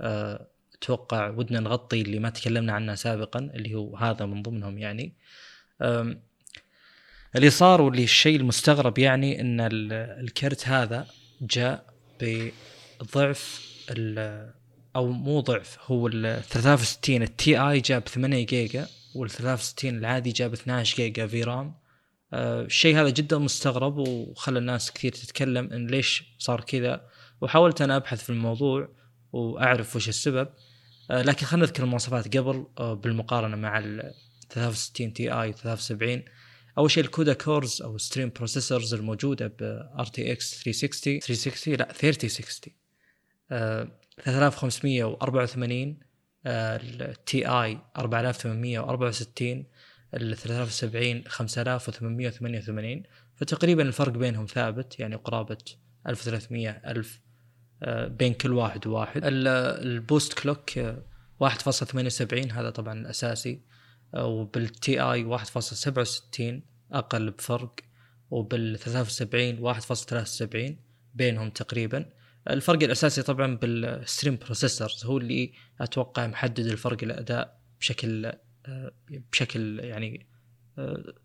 [0.00, 5.14] آه، أتوقع ودنا نغطي اللي ما تكلمنا عنه سابقا اللي هو هذا من ضمنهم يعني.
[7.36, 9.60] اللي صار واللي الشيء المستغرب يعني إن
[10.20, 11.06] الكرت هذا
[11.40, 13.64] جاء بضعف
[14.96, 20.52] أو مو ضعف هو ال 63 التي اي جاب 8 جيجا وال 63 العادي جاب
[20.52, 21.74] 12 جيجا في رام
[22.34, 27.08] آه، الشيء هذا جدا مستغرب وخلى الناس كثير تتكلم إن ليش صار كذا.
[27.40, 28.88] وحاولت أنا أبحث في الموضوع
[29.32, 30.48] وأعرف وش السبب.
[31.10, 34.14] آه، لكن خلينا نذكر المواصفات قبل آه، بالمقارنة مع ال
[34.50, 36.22] 63 Ti 73
[36.78, 39.62] أول شيء ال CUDA cores أو stream processors الموجودة ب
[39.98, 42.74] RTX 360 360 لا 3060
[44.20, 45.96] 3584
[46.46, 49.64] ال Ti 4864
[50.14, 53.02] ال 73 5888
[53.36, 55.58] فتقريبا الفرق بينهم ثابت يعني قرابة
[56.06, 57.20] 1300 1000
[57.82, 59.20] آه، بين كل واحد وواحد.
[59.24, 60.70] ال boost clock
[61.40, 63.60] 1.78 هذا طبعا الاساسي
[64.14, 66.62] وبال Ti 1.67
[66.92, 67.80] أقل بفرق.
[68.30, 70.76] وبال 73 1.73
[71.14, 72.10] بينهم تقريبا.
[72.50, 78.32] الفرق الأساسي طبعا بال stream processors هو اللي أتوقع محدد الفرق الأداء بشكل
[79.32, 80.26] بشكل يعني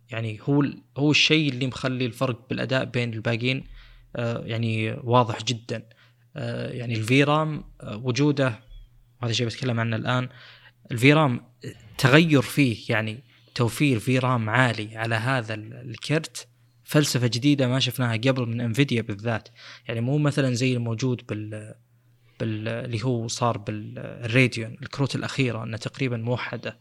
[0.09, 0.65] يعني هو
[0.97, 3.63] هو الشيء اللي مخلي الفرق بالأداء بين الباقيين
[4.15, 5.89] يعني واضح جدا.
[6.35, 8.59] يعني ال VRAM آه، وجوده
[9.23, 10.29] هذا شيء بتكلم عنه الآن
[10.91, 11.41] ال VRAM
[11.97, 13.23] تغير فيه يعني
[13.55, 16.47] توفير VRAM عالي على هذا الكرت.
[16.89, 19.49] فلسفة جديدة ما شفناها قبل من انفيديا بالذات.
[19.87, 21.75] يعني مو مثلا زي الموجود بال
[22.41, 26.77] اللي هو صار بالراديون الكروت الأخيرة انه تقريبا موحدة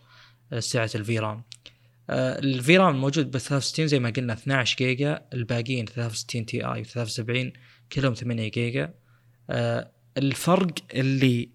[0.59, 1.45] سعه ال VRAM.
[2.11, 5.27] آه، ال VRAM الموجود ب 63 زي ما قلنا 12 جيجا.
[5.35, 7.53] الباقيين 63 Ti و 73
[7.93, 8.95] كلهم 8 جيجا.
[9.51, 11.51] آه، الفرق اللي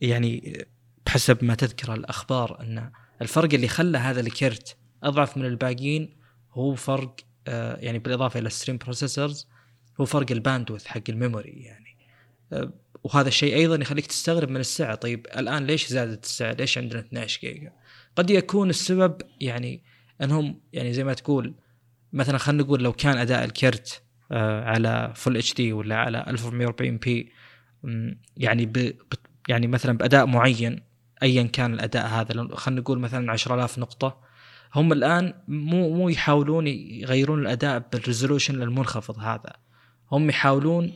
[0.00, 0.66] يعني
[1.06, 2.92] بحسب ما تذكر الأخبار إن
[3.22, 6.16] الفرق اللي خلى هذا الكرت أضعف من الباقيين
[6.52, 9.48] هو فرق يعني بالإضافة إلى ال stream processors
[10.00, 11.96] هو فرق ال bandwidth حق ال memory يعني.
[12.52, 12.72] آه،
[13.04, 17.40] وهذا الشيء أيضا يخليك تستغرب من السعه طيب الآن ليش زادت السعه ليش عندنا 12
[17.40, 17.72] جيجا؟
[18.16, 19.82] قد يكون السبب يعني
[20.22, 21.54] أنهم يعني زي ما تقول
[22.12, 27.32] مثلا خلينا نقول لو كان أداء الكرت آه، على full HD ولا على 1440 p
[28.36, 28.92] يعني ب
[29.48, 30.82] يعني مثلا بأداء معين
[31.22, 32.56] ايا كان الأداء هذا.
[32.56, 34.20] خلينا نقول مثلا 10000 نقطة
[34.74, 39.52] هم الآن مو مو يحاولون يغيرون الأداء بال resolution المنخفض هذا.
[40.12, 40.92] هم يحاولون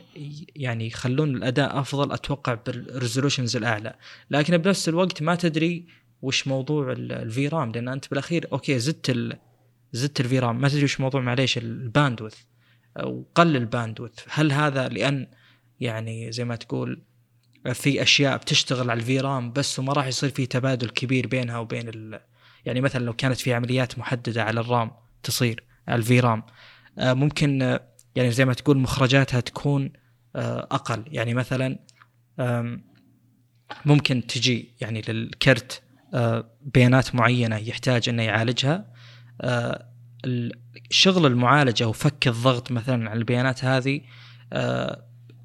[0.57, 3.95] يعني يخلون الأداء أفضل أتوقع بال resolutions الأعلى.
[4.31, 5.87] لكن بنفس الوقت ما تدري
[6.23, 9.37] وش موضوع ال VRAM لأن أنت بالأخير okay زدت ال
[9.93, 12.37] زدت ال VRAM ما تدري وش موضوع معليش ال bandwidth.
[13.05, 14.13] وقل ال bandwidth.
[14.29, 15.27] هل هذا لأن
[15.81, 17.03] يعني زي ما تقول
[17.73, 21.89] في أشياء بتشتغل على ال VRAM بس وما راح يصير في تبادل كبير بينها وبين
[22.67, 24.91] يعني مثلا لو كانت في عمليات محددة على ال RAM
[25.23, 26.43] تصير ال VRAM
[26.99, 27.81] آه، ممكن آه،
[28.17, 29.93] يعني زي ما تقول مخرجاتها تكون
[30.37, 31.05] آه، أقل.
[31.07, 31.79] يعني مثلا
[33.85, 35.83] ممكن تجي يعني للكرت
[36.63, 38.93] بيانات معينة يحتاج إنه يعالجها
[40.91, 44.01] شغل المعالجة وفك الضغط مثلا على البيانات هذه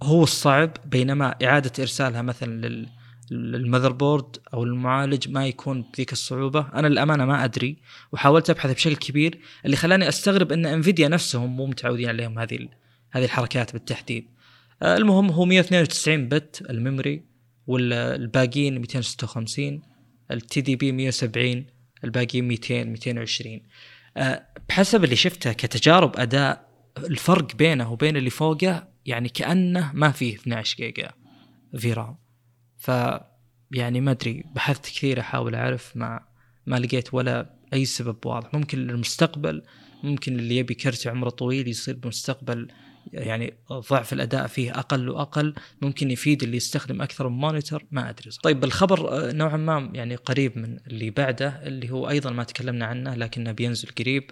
[0.03, 2.89] هو الصعب بينما إعادة إرسالها مثلا لل
[3.32, 6.67] المذر بورد أو المعالج ما يكون بذيك الصعوبة.
[6.73, 7.77] أنا للأمانة ما أدري
[8.11, 9.39] وحاولت أبحث بشكل كبير.
[9.65, 12.67] اللي خلاني أستغرب إن إنفيديا نفسهم مو متعودين عليهم هذه
[13.11, 14.27] هذه الحركات بالتحديد.
[14.82, 17.23] آه، المهم هو 192 بت ال memory
[17.67, 19.82] والباقيين 256
[20.32, 21.65] ال TDP 170
[22.03, 23.61] الباقيين 200 220
[24.69, 30.77] بحسب اللي شفته كتجارب أداء الفرق بينه وبين اللي فوقه يعني كأنه ما فيه 12
[30.77, 31.11] جيجا
[31.77, 32.17] VRAM.
[32.80, 32.91] ف
[33.71, 36.19] يعني ما أدري بحثت كثير أحاول أعرف ما
[36.65, 38.53] ما لقيت ولا أي سبب واضح.
[38.53, 39.63] ممكن للمستقبل
[40.03, 42.67] ممكن اللي يبي كرت عمره طويل يصير بالمستقبل
[43.13, 45.55] يعني ضعف الأداء فيه أقل وأقل.
[45.82, 48.41] ممكن يفيد اللي يستخدم أكثر من monitor ما أدري صح.
[48.41, 52.86] طيب الخبر آه، نوعا ما يعني قريب من اللي بعده اللي هو أيضا ما تكلمنا
[52.86, 54.32] عنه لكنه بينزل قريب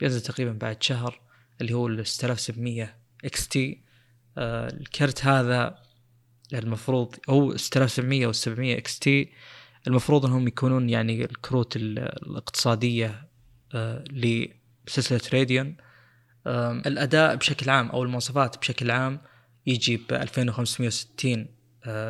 [0.00, 1.20] بينزل تقريبا بعد شهر
[1.60, 2.94] اللي هو ال 6700
[3.24, 3.82] XT.
[4.38, 5.85] آه الكرت هذا
[6.54, 9.32] المفروض هو 6700 و 700 XT
[9.86, 13.28] المفروض إنهم يكونون يعني الكروت الاقتصادية
[13.74, 15.76] آه لسلسلة راديون
[16.86, 19.20] الأداء بشكل عام أو المواصفات بشكل عام
[19.66, 21.46] يجي ب 2560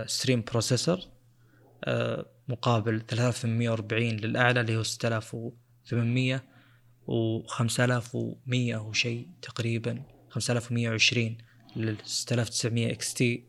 [0.07, 0.99] stream processor
[2.49, 6.43] مقابل 3840 للأعلى اللي هو 6800
[7.07, 11.37] و 5100 وشيء تقريبا 5120
[11.77, 13.45] لل 6900 XT.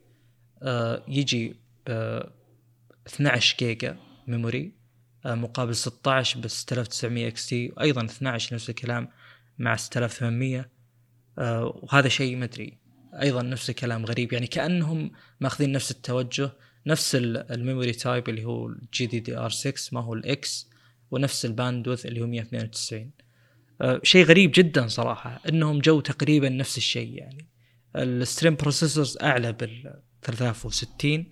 [1.08, 1.56] يجي
[1.88, 2.20] ب
[3.08, 3.98] 12 جيجا
[4.28, 4.72] memory
[5.26, 9.10] آه، مقابل 16 ب 6900 XT وأيضا 12 نفس الكلام
[9.58, 10.70] مع 6800
[11.40, 12.78] آه، وهذا شيء ما أدري.
[13.22, 14.34] أيضا نفس الكلام غريب.
[14.34, 16.52] يعني كأنهم ماخذين نفس التوجه
[16.88, 20.70] نفس ال memory type اللي هو ال GDDR 6 ما هو ال X
[21.12, 23.12] ونفس ال bandwidth اللي هو 192
[23.82, 25.42] آه، شيء غريب جدا صراحة.
[25.50, 27.48] إنهم جو تقريبا نفس الشيء يعني.
[27.96, 31.26] ال stream processors أعلى بال 3060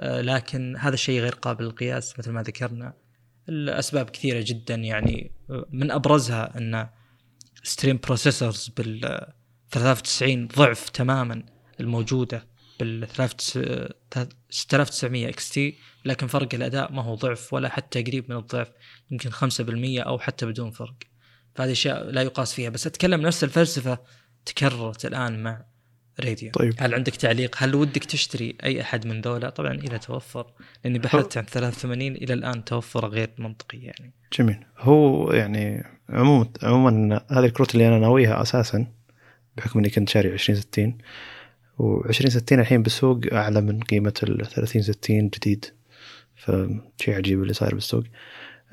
[0.00, 2.94] آه، لكن هذا الشيء غير قابل للقياس مثل ما ذكرنا.
[3.48, 5.32] الأسباب كثيرة جدا يعني
[5.70, 6.88] من أبرزها أن
[7.62, 9.26] stream processors بال
[9.70, 11.42] 93 ضعف تماما
[11.80, 12.46] الموجودة
[12.80, 13.08] بال
[14.50, 18.68] 6900 XT لكن فرق الأداء ما هو ضعف ولا حتى قريب من الضعف
[19.10, 19.36] يمكن 5%
[20.06, 20.96] أو حتى بدون فرق.
[21.54, 22.70] فهذه أشياء لا يقاس فيها.
[22.70, 23.98] بس أتكلم نفس الفلسفة
[24.44, 25.64] تكررت الآن مع
[26.20, 26.50] راديو.
[26.50, 26.74] طيب.
[26.78, 30.46] هل عندك تعليق؟ هل ودك تشتري أي أحد من ذولا؟ طبعا اذا توفر
[30.84, 34.12] لأني بحثت عن 83 إلى الآن توفر غير منطقي يعني.
[34.38, 34.56] جميل.
[34.78, 38.86] هو يعني عموما عموما هذه الكروت اللي أنا ناويها أساسا
[39.56, 40.98] بحكم إني كنت شاري 2060
[41.80, 45.64] و2060 الحين بالسوق أعلى من قيمة ال 3060 جديد.
[46.36, 48.04] فشيء عجيب اللي صاير بالسوق.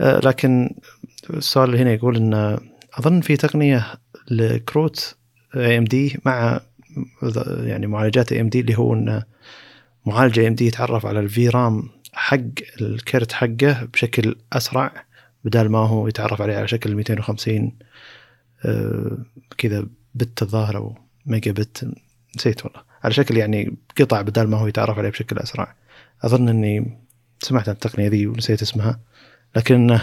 [0.02, 0.76] آه، لكن
[1.30, 2.60] السؤال هنا يقول إن
[2.94, 3.86] أظن في تقنية
[4.32, 5.16] لكروت
[5.56, 6.62] AMD مع
[7.48, 9.24] يعني معالجات AMD اللي هو انه
[10.06, 12.38] معالج AMD يتعرف على ال VRAM حق
[12.82, 15.06] الكرت حقه بشكل أسرع
[15.44, 17.72] بدال ما هو يتعرف عليه على شكل 250
[18.66, 19.18] آه،
[19.58, 19.86] كذا
[20.16, 21.88] bit الظاهر أو ميجا بت
[22.38, 22.82] نسيت والله.
[23.04, 25.76] على شكل يعني قطع بدال ما هو يتعرف عليه بشكل أسرع.
[26.24, 27.00] أظن إني
[27.42, 29.00] سمعت عن التقنية ذي ونسيت اسمها
[29.56, 30.00] لكن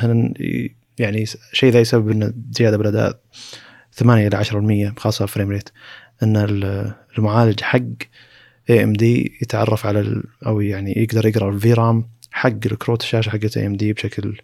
[0.99, 3.21] يعني شيء ذا يسبب ان زيادة بالاداء
[3.93, 4.45] 8 إلى
[4.95, 5.69] 10% خاصة ال frame rate.
[6.23, 6.37] أن
[7.19, 7.81] المعالج حق
[8.71, 14.41] AMD يتعرف على أو يعني يقدر يقرأ ال VRAM حق الكروت الشاشة حقت AMD بشكل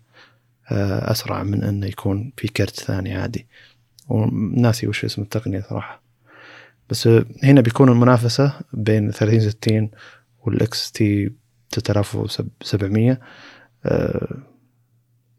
[0.70, 3.46] آه، أسرع من أنه يكون في كرت ثاني عادي.
[4.08, 6.02] وناسي وش اسم التقنية صراحة.
[6.90, 7.08] بس
[7.42, 9.90] هنا بيكون المنافسة بين 3060
[10.46, 11.30] وال XT
[11.70, 13.20] 3700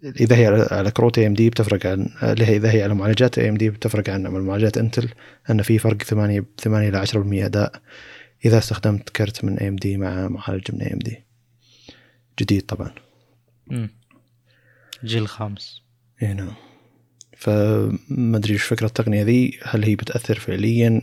[0.04, 4.78] إذا هي على كروت AMD بتفرق عن إذا هي على معالجات AMD بتفرق عن معالجات
[4.78, 5.10] Intel
[5.50, 7.82] أن في فرق 8 8 إلى 10% أداء
[8.46, 11.24] إذا استخدمت كرت من AMD مع معالج من AMD
[12.40, 12.92] جديد طبعا.
[13.72, 13.90] امم
[15.04, 15.82] جيل خامس.
[16.24, 16.54] اي نعم.
[17.38, 19.60] فما أدري إيش فكرة التقنية ذي.
[19.64, 21.02] هل هي بتأثر فعليا؟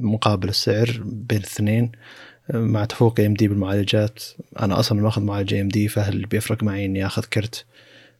[0.00, 1.92] مقابل السعر بين الاثنين.
[2.54, 4.24] مع تفوق AMD بالمعالجات
[4.60, 7.64] أنا أصلا ماخذ معالج AMD فهل بيفرق معي إني أخذ كرت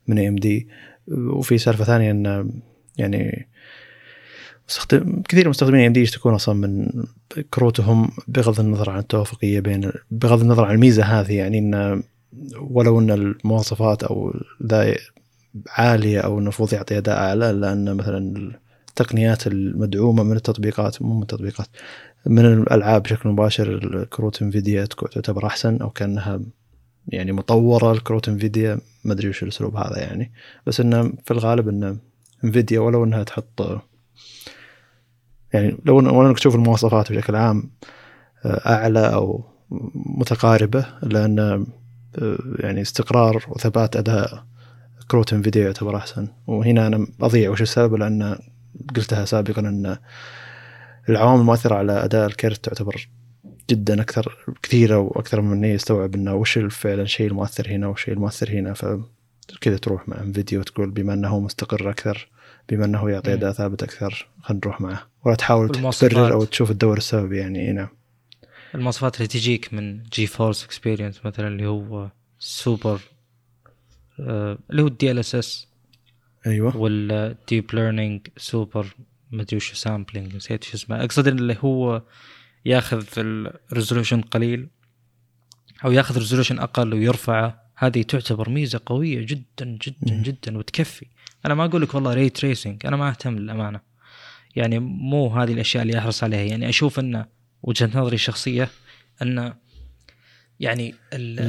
[0.09, 0.69] من AMD
[1.09, 2.51] وفي سالفة ثانية إن
[2.97, 3.49] يعني
[5.29, 6.89] كثير من مستخدمين AMD يشتكون أصلا من
[7.51, 11.33] كروتهم بغض النظر عن التوافقية بين بغض النظر عن الميزة هذه.
[11.33, 12.03] يعني إن
[12.61, 14.35] ولو إن المواصفات أو
[14.67, 14.95] ذا
[15.69, 18.53] عالية أو المفروض يعطي أداء أعلى لأن مثلا
[18.89, 21.67] التقنيات المدعومة من التطبيقات مو من التطبيقات
[22.27, 26.41] من الألعاب بشكل مباشر كروت إنفيديا تعتبر أحسن أو كأنها
[27.09, 30.33] يعني مطورة الكروت انفيديا ما أدري وش الأسلوب هذا يعني.
[30.67, 31.97] بس إنه في الغالب إنه
[32.45, 33.83] انفيديا ولو إنها تحط
[35.53, 37.71] يعني لو لو إنك تشوف المواصفات بشكل عام
[38.45, 39.45] آه، أعلى أو
[39.95, 41.39] متقاربة لأن
[42.19, 44.45] آه، يعني استقرار وثبات أداء
[45.09, 46.29] كروت Nvidia يعتبر أحسن.
[46.47, 48.39] وهنا أنا أضيع وش السبب؟ لأن
[48.97, 49.97] قلتها سابقا إن
[51.09, 53.09] العوامل المؤثرة على أداء الكرت تعتبر
[53.71, 58.73] جدا أكثر كثيره وأكثر من يستوعب إنه وش فعلا الشيء المؤثر هنا والشيء المؤثر هنا
[58.75, 62.29] فكذا تروح مع Nvidia تقول بما إنه مستقر أكثر
[62.69, 65.07] بما إنه يعطي أداء ثابت أكثر خلينا نروح معه.
[65.25, 67.89] ولا تحاول تبرر أو تشوف الدور السببي يعني نعم.
[68.75, 73.01] المواصفات اللي تجيك من GeForce Experience مثلا اللي هو سوبر
[74.21, 75.69] آه اللي هو ال DLSS
[76.47, 76.77] أيوه.
[76.77, 78.87] وال deep learning super
[79.31, 81.05] ما أدري وش sampling نسيت شو اسمه.
[81.05, 82.03] أقصد اللي هو
[82.65, 84.69] ياخذ ال resolution قليل
[85.85, 87.65] أو ياخذ resolution أقل ويرفعه.
[87.77, 91.07] هذه تعتبر ميزة قوية جدا جدا جدا وتكفي.
[91.47, 93.81] أنا ما أقول لك والله ray tracing أنا ما أهتم للأمانة.
[94.57, 96.41] يعني مو هذه الأشياء اللي أحرص عليها.
[96.41, 97.25] يعني أشوف إن
[97.63, 98.69] وجهة نظري الشخصية
[99.23, 99.55] إن
[100.61, 101.41] يعني ال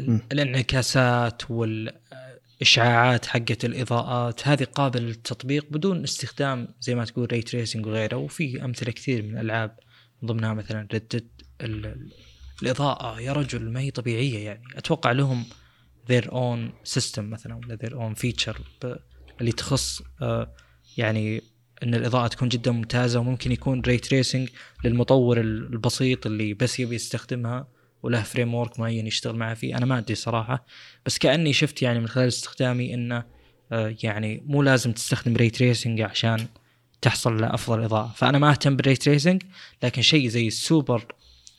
[0.00, 7.86] ال الانعكاسات والإشعاعات حقت الإضاءات هذه قابلة للتطبيق بدون استخدام زي ما تقول ري تريسنج
[7.86, 8.16] وغيره.
[8.16, 9.78] وفي أمثلة كثير من الألعاب.
[10.26, 11.28] ضمنها مثلا ردد
[12.62, 14.62] الإضاءة يا رجل ما هي طبيعية يعني.
[14.76, 15.44] أتوقع لهم
[16.12, 18.60] their own system مثلا ولا their own feature
[19.40, 20.54] اللي تخص آه،
[20.96, 21.42] يعني
[21.82, 24.48] إن الإضاءة تكون جدا ممتازة وممكن يكون ray tracing
[24.84, 27.68] للمطور البسيط اللي بس يبي يستخدمها
[28.02, 29.76] وله framework معين يشتغل معه فيه.
[29.76, 30.66] أنا ما أدري صراحة.
[31.06, 33.24] بس كأني شفت يعني من خلال استخدامي إنه
[33.72, 36.46] آه، يعني مو لازم تستخدم ray tracing عشان
[37.04, 38.12] تحصل لافضل إضاءة.
[38.16, 39.42] فأنا ما أهتم بال ray tracing
[39.82, 41.06] لكن شيء زي السوبر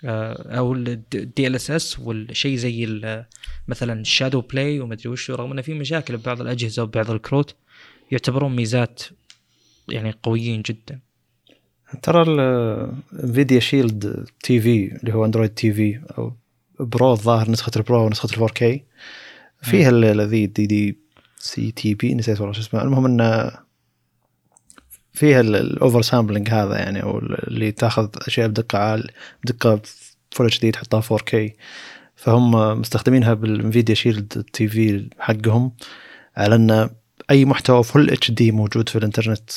[0.05, 2.87] آه، أو ال DLSS والشيء زي
[3.67, 7.55] مثلا ال ShadowPlay وما ادري وش رغم إنه في مشاكل ببعض الأجهزة وبعض الكروت
[8.11, 9.03] يعتبرون ميزات
[9.89, 10.99] يعني قويين جدا.
[12.01, 12.23] ترى
[13.13, 16.33] ال Nvidia Shield TV اللي هو Android TV أو
[16.79, 18.83] Pro الظاهر نسخة ال Pro ونسخة ال four K
[19.61, 20.97] فيها الذي دي دي
[21.37, 22.81] سي تي بي نسيت والله شو اسمه.
[22.81, 23.64] المهم إنه
[25.15, 29.11] فيها ال oversampling هذا يعني أو اللي تاخذ أشياء بدقة عال
[29.43, 29.81] بدقة
[30.31, 31.55] full HD تحطها 4 K
[32.15, 35.71] فهم مستخدمينها بال Nvidia Shield TV حقهم
[36.37, 36.89] على أن
[37.31, 39.49] أي محتوى full HD موجود في الإنترنت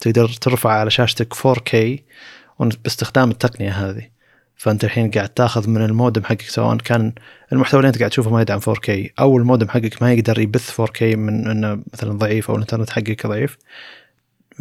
[0.00, 1.76] تقدر ترفع على شاشتك 4K
[2.60, 4.10] باستخدام التقنية هذه.
[4.56, 7.12] فأنت الحين قاعد تاخذ من المودم حقك سواء كان
[7.52, 11.02] المحتوى اللي أنت قاعد تشوفه ما يدعم 4K أو المودم حقك ما يقدر يبث 4K
[11.02, 13.58] من إنه مثلا ضعيف أو الإنترنت حقك ضعيف.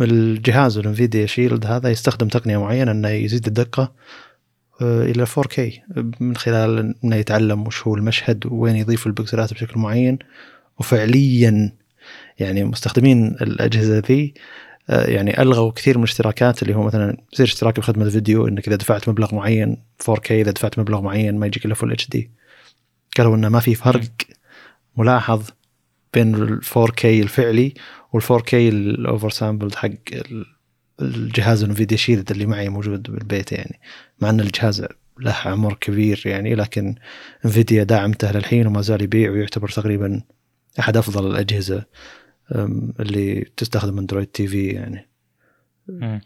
[0.04, 3.92] الجهاز ال Nvidia Shield هذا يستخدم تقنية معينة إنه يزيد الدقة
[4.82, 5.60] آه، إلى 4K
[6.20, 10.20] من خلال إنه يتعلم وش هو المشهد وين يضيف البكسلات بشكل معين.
[10.80, 11.72] وفعليا
[12.40, 14.34] يعني مستخدمين الأجهزة ذي
[14.90, 18.76] آه، يعني ألغوا كثير من الاشتراكات اللي هو مثلا زي اشتراك بخدمة الفيديو إنك إذا
[18.76, 19.78] دفعت مبلغ معين
[20.12, 22.32] 4K إذا دفعت مبلغ معين ما يجيك إلا full HD
[23.18, 24.10] قالوا إنه ما في فرق
[24.98, 25.50] ملاحظ
[26.14, 27.74] بين ال 4K الفعلي
[28.14, 29.90] وال 4K ال oversampled حق
[31.02, 33.80] الجهاز Nvidia Shield اللي معي موجود بالبيت يعني.
[34.22, 34.86] مع إن الجهاز
[35.20, 36.96] له عمر كبير يعني لكن
[37.46, 40.22] Nvidia داعمته للحين وما زال يبيع ويعتبر تقريبا
[40.80, 41.86] أحد أفضل الأجهزة
[43.00, 45.10] اللي تستخدم Android TV يعني.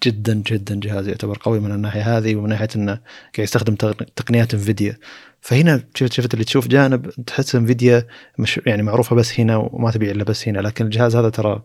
[0.03, 4.53] جدا جدا جهاز يعتبر قوي من الناحية هذه ومن ناحية إنه قاعد يستخدم تق- تقنيات
[4.53, 4.97] Nvidia
[5.43, 8.07] فهنا شفت اللي تشوف جانب تحس Nvidia
[8.39, 11.63] مش يعني معروفة بس هنا وما تبيع إلا بس هنا لكن الجهاز هذا ترى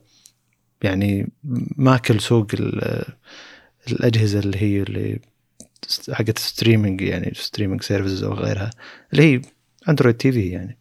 [0.82, 1.32] يعني
[1.76, 3.04] ماكل سوق ال-
[3.90, 5.20] الأجهزة اللي هي اللي
[6.12, 8.70] حقت streaming يعني streaming services أو غيرها
[9.12, 9.42] اللي هي
[9.88, 10.78] Android TV يعني.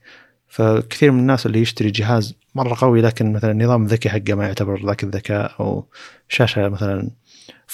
[0.48, 4.86] فكثير من الناس اللي يشتري جهاز مرة قوي لكن مثلا النظام الذكي حقه ما يعتبر
[4.86, 5.86] ذاك الذكاء أو
[6.30, 7.12] شاشة مثلا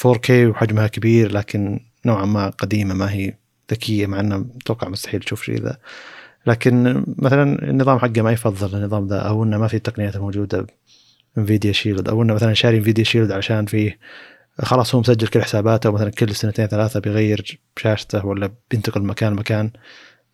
[0.07, 3.33] 4K وحجمها كبير لكن نوعا ما قديمة ما هي
[3.71, 5.77] ذكية مع إنه أتوقع مستحيل تشوف شيء ذا.
[6.47, 10.67] لكن مثلا النظام حقه ما يفضل النظام ذا أو إنه ما في التقنيات الموجوده
[11.37, 13.99] Nvidia Shield أو إنه مثلا شاري Nvidia Shield عشان فيه
[14.61, 19.33] خلاص هو مسجل كل حساباته ومثلا كل سنتين ثلاثة بيغير شاشته ولا بينتقل من مكان
[19.33, 19.71] لمكان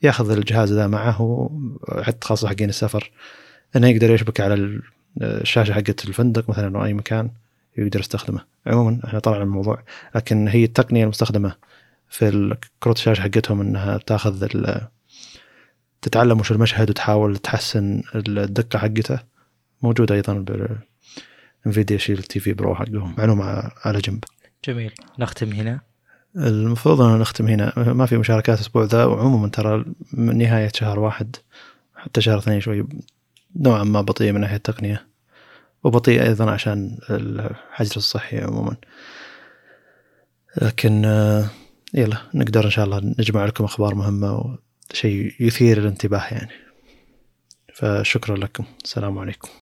[0.01, 1.49] ياخذ الجهاز ذا معه
[2.01, 3.11] حتى خاصة حقين السفر.
[3.75, 4.82] إنه يقدر يشبك على ال-
[5.21, 7.30] الشاشة حقت الفندق مثلا أو أي مكان
[7.77, 8.41] يقدر يستخدمه.
[8.67, 9.84] عموما إحنا طلعنا الموضوع
[10.15, 11.55] لكن هي التقنية المستخدمة.
[12.10, 14.47] في الكروت الشاشه حقتهم انها تاخذ
[16.01, 19.20] تتعلم وش المشهد وتحاول تحسن الدقه حقته.
[19.82, 20.34] موجوده أيضا
[21.65, 23.16] بال Nvidia Shield TV Pro حقهم.
[23.18, 24.24] معلومة على جنب.
[24.66, 24.93] جميل.
[25.20, 25.82] نختم هنا.
[26.36, 27.74] المفروض أن نختم هنا.
[27.78, 29.05] ما في مشاركات الأسبوع ذا.
[29.05, 31.36] وعموما ترى من نهاية شهر واحد
[31.95, 32.88] حتى شهر اثنين شوي
[33.55, 35.07] نوعا ما بطيء من ناحية التقنية.
[35.84, 38.76] وبطيء أيضا عشان الحجر الصحي عموما.
[40.62, 41.49] لكن آه،
[41.93, 44.57] يلا نقدر إن شاء الله نجمع لكم أخبار مهمة
[44.93, 46.51] وشيء يثير الانتباه يعني.
[47.73, 48.63] فشكرا لكم.
[48.83, 49.49] السلام عليكم.